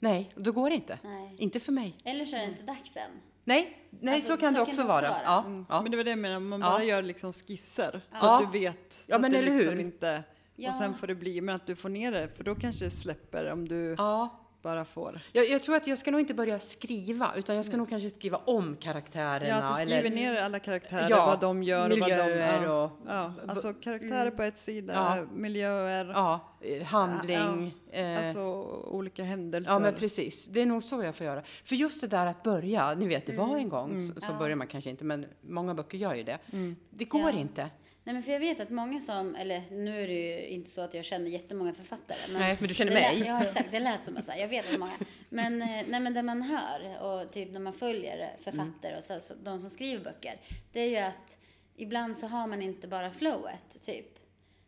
[0.00, 0.98] Nej, då går det inte.
[1.04, 1.34] Nej.
[1.38, 1.96] Inte för mig.
[2.04, 3.10] Eller så är det inte dags än.
[3.44, 5.08] Nej, nej Alltså, så kan så det kan också det också vara.
[5.10, 5.22] vara.
[5.24, 5.66] Ja, Mm.
[5.68, 5.82] ja.
[5.82, 6.70] Men det var det jag menar, om man Ja.
[6.70, 8.34] bara gör liksom skisser så Ja.
[8.34, 8.92] att du vet.
[8.92, 9.80] Så Ja, att men det eller liksom hur?
[9.80, 10.22] inte,
[10.56, 10.68] Ja.
[10.70, 12.90] och sen får det bli, men att du får ner det, för då kanske det
[12.90, 14.40] släpper om du ja.
[14.64, 15.20] Bara får.
[15.32, 18.10] Jag, jag tror att jag ska nog inte börja skriva, utan jag ska nog kanske
[18.10, 19.48] skriva om karaktärerna.
[19.48, 22.14] Ja, att du skriver eller, ner alla karaktärer, Ja, vad de gör och vad de...
[22.16, 25.26] Ja, och- ja, alltså karaktärer på ett sida, Ja.
[25.34, 27.74] miljöer, ja, eh, handling.
[27.92, 28.40] eh, alltså
[28.86, 29.72] olika händelser.
[29.72, 30.46] Ja, men precis.
[30.46, 31.42] Det är nog så jag får göra.
[31.64, 34.38] För just det där att börja, ni vet, det var en gång, så, så Ja.
[34.38, 36.38] börjar man kanske inte, men många böcker gör ju det.
[36.90, 37.70] Det går inte.
[38.06, 40.80] Nej men för jag vet att många som, eller nu är det ju inte så
[40.80, 42.18] att jag känner jättemånga författare.
[42.28, 43.22] Men Nej, men du känner mig.
[43.26, 44.92] Ja exakt, det lät som att jag vet att många.
[45.28, 49.20] Men, eh, nej men det man hör och typ när man följer författare och så,
[49.20, 50.40] så, de som skriver böcker.
[50.72, 51.36] Det är ju att
[51.76, 54.18] ibland så har man inte bara flowet typ.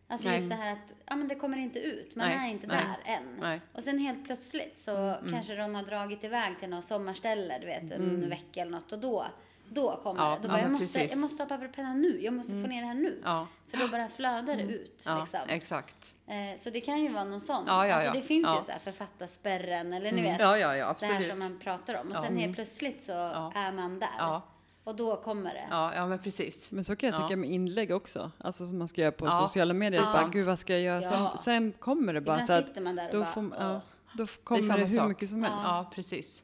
[0.08, 0.38] Alltså Nej.
[0.38, 2.96] just det här att, ja men det kommer inte ut, man Nej, är inte där
[3.04, 3.60] än.
[3.72, 7.90] Och sen helt plötsligt så kanske de har dragit iväg till något sommarställe, du vet,
[7.90, 9.26] en vecka eller något och då
[9.68, 10.36] då kommer Ja, det.
[10.36, 11.10] Då ja, bara, jag, men måste, precis.
[11.10, 12.20] jag måste ha papper och penna nu.
[12.22, 13.20] Jag måste få ner det här nu.
[13.24, 15.02] Ja, För då bara flödar det ut.
[15.06, 15.40] ja liksom.
[15.48, 16.14] exakt.
[16.26, 17.64] Eh, så det kan ju vara någon sån.
[17.66, 18.20] Ja, ja, alltså, ja.
[18.20, 18.56] det finns Ja.
[18.56, 20.40] ju så här författarspärren eller ni vet.
[20.40, 21.30] Ja, ja, ja, det här absolut.
[21.30, 22.10] som man pratar om.
[22.10, 22.22] Och Ja.
[22.22, 23.52] sen helt plötsligt så Ja.
[23.54, 24.08] är man där.
[24.18, 24.42] Ja,
[24.84, 25.66] Och då kommer det.
[25.70, 26.72] ja, ja, men precis.
[26.72, 27.36] Men så kan jag tycka Ja.
[27.36, 29.40] med inlägg också, alltså som man ska göra på Ja.
[29.46, 30.00] sociala medier.
[30.00, 30.06] Ja.
[30.06, 31.02] Så här, Gud vad ska jag göra?
[31.02, 31.32] Ja.
[31.34, 33.44] Sen, sen kommer det bara Ibland så att sitter man där och då, bara, får,
[33.58, 33.78] ja, "Åh."
[34.14, 35.08] då kommer det, samma hur sak.
[35.08, 35.58] mycket som helst.
[35.64, 36.42] Ja, precis.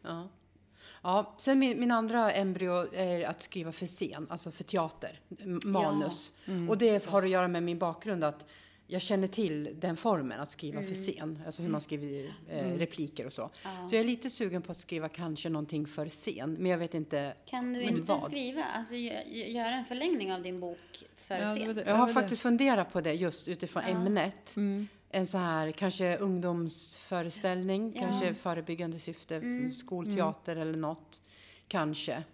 [1.02, 1.08] Ja.
[1.26, 5.20] Ja, sen min, min andra embryo är att skriva för scen, alltså för teater,
[5.64, 6.32] manus.
[6.46, 6.70] Mm.
[6.70, 8.46] Och det har att göra med min bakgrund att
[8.86, 13.26] jag känner till den formen, att skriva för scen, alltså hur man skriver eh, repliker
[13.26, 13.50] och så.
[13.62, 13.88] Ja.
[13.88, 16.94] Så jag är lite sugen på att skriva kanske någonting för scen, men jag vet
[16.94, 17.34] inte.
[17.46, 18.22] Kan du inte vad?
[18.22, 21.74] skriva, alltså gö- gö- göra en förlängning av din bok för Ja, det scen?
[21.74, 22.12] det- Jag har det.
[22.12, 23.90] faktiskt funderat på det just utifrån Ja.
[23.94, 24.56] ämnet.
[24.56, 24.88] Mm.
[25.14, 28.00] En så här kanske ungdomsföreställning, Ja.
[28.00, 29.72] kanske förebyggande syfte, Mm.
[29.72, 31.22] skolteater eller något.
[31.68, 32.24] Kanske.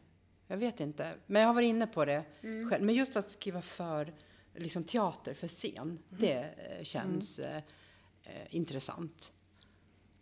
[0.46, 1.14] Jag vet inte.
[1.26, 2.70] Men jag har varit inne på det Mm.
[2.70, 2.84] själv.
[2.84, 4.12] Men just att skriva för
[4.54, 6.32] liksom, teater, för scen, det
[6.78, 7.56] eh, känns eh,
[8.22, 9.32] eh, intressant.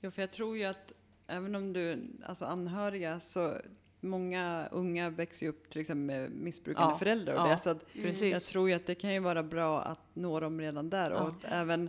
[0.00, 0.92] Jo, för jag tror ju att
[1.26, 3.56] även om du, alltså anhöriga, så
[4.00, 7.58] många unga växer ju upp till exempel med missbrukande Ja, föräldrar och ja, det.
[7.60, 10.90] Så att jag tror ju att det kan ju vara bra att nå dem redan
[10.90, 11.10] där.
[11.10, 11.16] Ja.
[11.20, 11.88] Och att även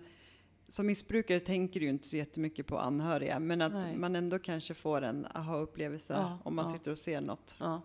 [0.69, 3.95] som missbrukare tänker du inte så jättemycket på anhöriga, men att Nej.
[3.97, 6.73] man ändå kanske får en aha-upplevelse Ja, om man ja.
[6.73, 7.55] sitter och ser något.
[7.59, 7.81] Ja.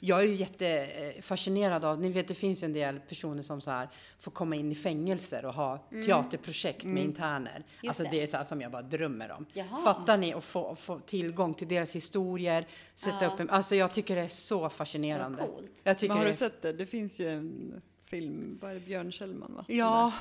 [0.00, 3.70] Jag är ju jättefascinerad av, ni vet det finns ju en del personer som så
[3.70, 3.88] här
[4.20, 7.64] får komma in i fängelser och ha teaterprojekt med interner.
[7.86, 8.10] Alltså det.
[8.10, 8.22] det.
[8.22, 9.46] är så här som jag bara drömmer om.
[9.52, 9.82] Jaha.
[9.82, 10.34] Fattar ni?
[10.34, 13.32] Och få, få tillgång till deras historier, sätta Ja.
[13.32, 15.38] upp en, alltså jag tycker det är så fascinerande.
[15.40, 15.80] Vad coolt.
[15.82, 16.72] Jag tycker Men har det du sett det?
[16.72, 19.64] Det finns ju en film, vad är det, Björn Kjellman va?
[19.68, 20.12] Ja,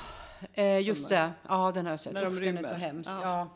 [0.54, 1.32] eh, just det.
[1.48, 2.14] Ja, den har jag sett.
[2.14, 2.70] När de Uff, den är rymmer.
[2.70, 3.12] så hemsk.
[3.12, 3.22] Ja.
[3.24, 3.48] Ja.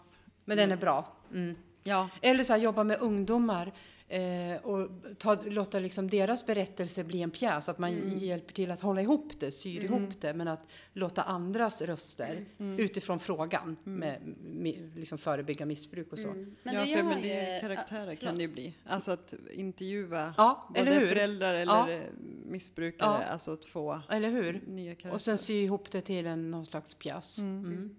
[0.46, 1.06] Men den är bra.
[1.34, 1.56] Mm.
[1.84, 3.72] Ja, Eller så här, jobba med ungdomar
[4.12, 7.70] eh, och ta, låta liksom deras berättelse bli en pjäs.
[7.70, 8.20] Att man Mm.
[8.20, 10.34] hjälper till att hålla ihop det, syr ihop det.
[10.34, 12.80] Men att låta andras röster Mm.
[12.80, 16.28] utifrån frågan med, med liksom förebygga missbruk och så.
[16.30, 16.56] Mm.
[16.64, 17.22] Men ja du för gör men ju...
[17.30, 18.74] det är karaktärer ja, kan det ju bli.
[18.86, 21.08] Alltså att intervjua Ja, både eller hur?
[21.08, 22.02] föräldrar eller Ja.
[22.46, 23.28] missbrukare, Ja.
[23.28, 24.62] alltså två Eller hur?
[24.68, 25.14] nya karaktärer.
[25.14, 27.38] Och sen sy ihop det till en, någon slags pjäs.
[27.38, 27.96] Mm.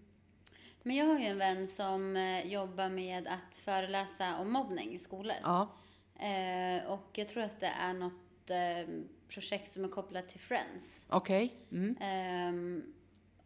[0.83, 4.99] Men jag har ju en vän som eh, jobbar med att föreläsa om mobbning i
[4.99, 5.37] skolor.
[5.43, 5.69] Ja,
[6.19, 8.95] Eh, och jag tror att det är något eh,
[9.29, 11.05] projekt som är kopplat till Friends.
[11.09, 11.53] okej.
[11.73, 12.83] Mm.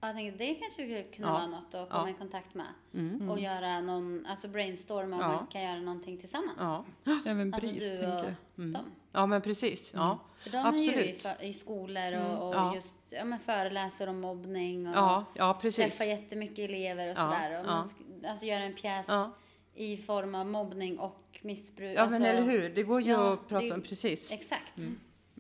[0.01, 1.33] Ja, jag tänkte det kanske skulle kunna Ja.
[1.33, 2.11] vara något att komma Ja.
[2.11, 2.67] i kontakt med.
[2.95, 3.31] Mm.
[3.31, 5.29] Och göra någon, alltså brainstorma och Ja.
[5.29, 6.59] man kan göra någonting tillsammans.
[6.61, 6.85] Ja.
[7.27, 8.67] Även Alltså BRIS, du tänker och jag.
[8.73, 8.91] dem.
[9.13, 9.93] ja, men precis.
[9.95, 10.19] Ja.
[10.39, 11.23] För de är ju i, Absolut.
[11.23, 12.75] för, i skolor och, och Ja.
[12.75, 15.85] just ja, men föreläser om mobbning och Ja, ja, precis.
[15.85, 17.61] träffar jättemycket elever och Ja, sådär.
[17.61, 17.77] Och ja.
[17.77, 19.31] man alltså göra en pjäs Ja.
[19.75, 21.97] i form av mobbning och missbruk.
[21.97, 22.69] Ja, alltså, men eller hur?
[22.75, 24.33] Det går ju ja, att prata det- om precis.
[24.33, 24.79] Exakt.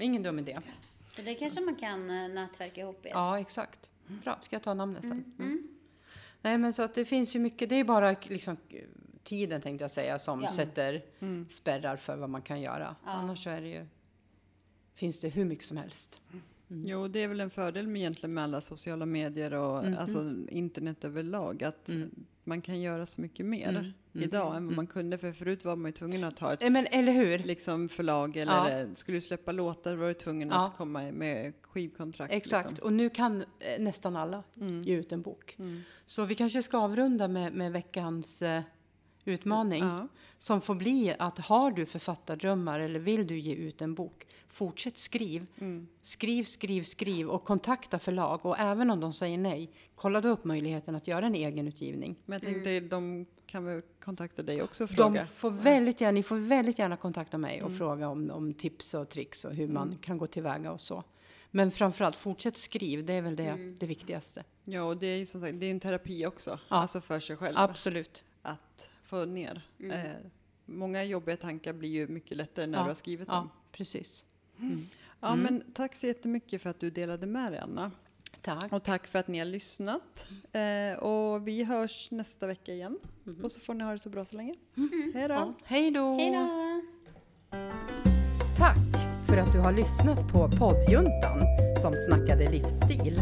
[0.00, 0.56] Ingen dum idé.
[1.10, 3.08] Så det kanske man kan eh, nätverka ihop i.
[3.08, 3.90] Ja, exakt.
[4.06, 5.24] Bra, ska jag ta namnet sen?
[5.38, 5.68] Mm.
[6.42, 7.68] Nej, men så att det finns ju mycket.
[7.68, 8.56] Det är bara liksom
[9.24, 10.50] tiden tänkte jag säga som Ja.
[10.50, 11.02] sätter
[11.50, 12.96] spärrar för vad man kan göra.
[13.04, 13.10] Ja.
[13.10, 13.86] Annars så är det ju,
[14.94, 16.20] finns det hur mycket som helst.
[16.68, 19.96] Jo, det är väl en fördel med egentligen med alla sociala medier och Mhm.
[19.98, 21.62] alltså internet överlag.
[21.64, 22.10] Att Mm.
[22.44, 25.18] man kan göra så mycket mer Mm, mm, idag än vad man kunde.
[25.18, 27.38] För förut var man ju tvungen att ha ett Men eller hur?
[27.38, 30.66] liksom förlag eller eh, skulle du släppa låtar var du tvungen Ja.
[30.66, 32.32] att komma med skivkontrakt.
[32.32, 32.86] Exakt, Liksom.
[32.86, 34.82] och nu kan eh, nästan alla Mm.
[34.82, 35.54] ge ut en bok.
[35.58, 35.80] Mm.
[36.06, 38.62] Så vi kanske ska avrunda med, med veckans eh,
[39.24, 39.84] utmaning.
[39.84, 40.08] Ja.
[40.38, 44.98] Som får bli att har du författardrömmar eller vill du ge ut en bok, fortsätt
[44.98, 45.46] skriv.
[45.58, 45.88] Mm.
[46.02, 48.46] Skriv, skriv, skriv och kontakta förlag.
[48.46, 52.16] Och även om de säger nej, kolla då upp möjligheten att göra en egen utgivning.
[52.24, 55.26] Men jag tänkte de kan väl kontakta dig också och De fråga.
[55.26, 57.78] får väldigt gärna, ni får väldigt gärna kontakta mig och Mm.
[57.78, 59.98] fråga om, om tips och tricks och hur man Mm.
[59.98, 61.04] kan gå tillväga och så.
[61.50, 63.04] Men framförallt, fortsätt skriv.
[63.04, 63.76] Det är väl det, Mm.
[63.80, 64.44] det viktigaste.
[64.64, 66.50] Ja, och det är ju som sagt, det är en terapi också.
[66.68, 66.76] Ja.
[66.76, 67.54] Alltså för sig själv.
[67.58, 68.24] Absolut.
[68.42, 69.68] Att få ner.
[69.80, 69.90] Mm.
[70.06, 70.12] Eh,
[70.64, 73.50] många jobbiga tankar blir ju mycket lättare när Ja, du har skrivit Ja, dem.
[73.72, 74.24] precis.
[75.20, 75.40] Ja, Mm.
[75.40, 77.90] men tack så jättemycket för att du delade med dig, Anna.
[78.46, 78.72] Tack.
[78.72, 80.26] Och tack för att ni har lyssnat.
[80.52, 82.98] Eh, och vi hörs nästa vecka igen.
[83.24, 83.44] Mhm.
[83.44, 84.54] Och så får ni ha det så bra så länge.
[85.14, 85.34] Hej då!
[85.34, 85.54] Ja.
[85.64, 86.14] Hej då!
[86.14, 86.80] Hej då!
[88.56, 88.76] Tack
[89.26, 91.40] för att du har lyssnat på poddjuntan
[91.82, 93.20] som snackade livsstil.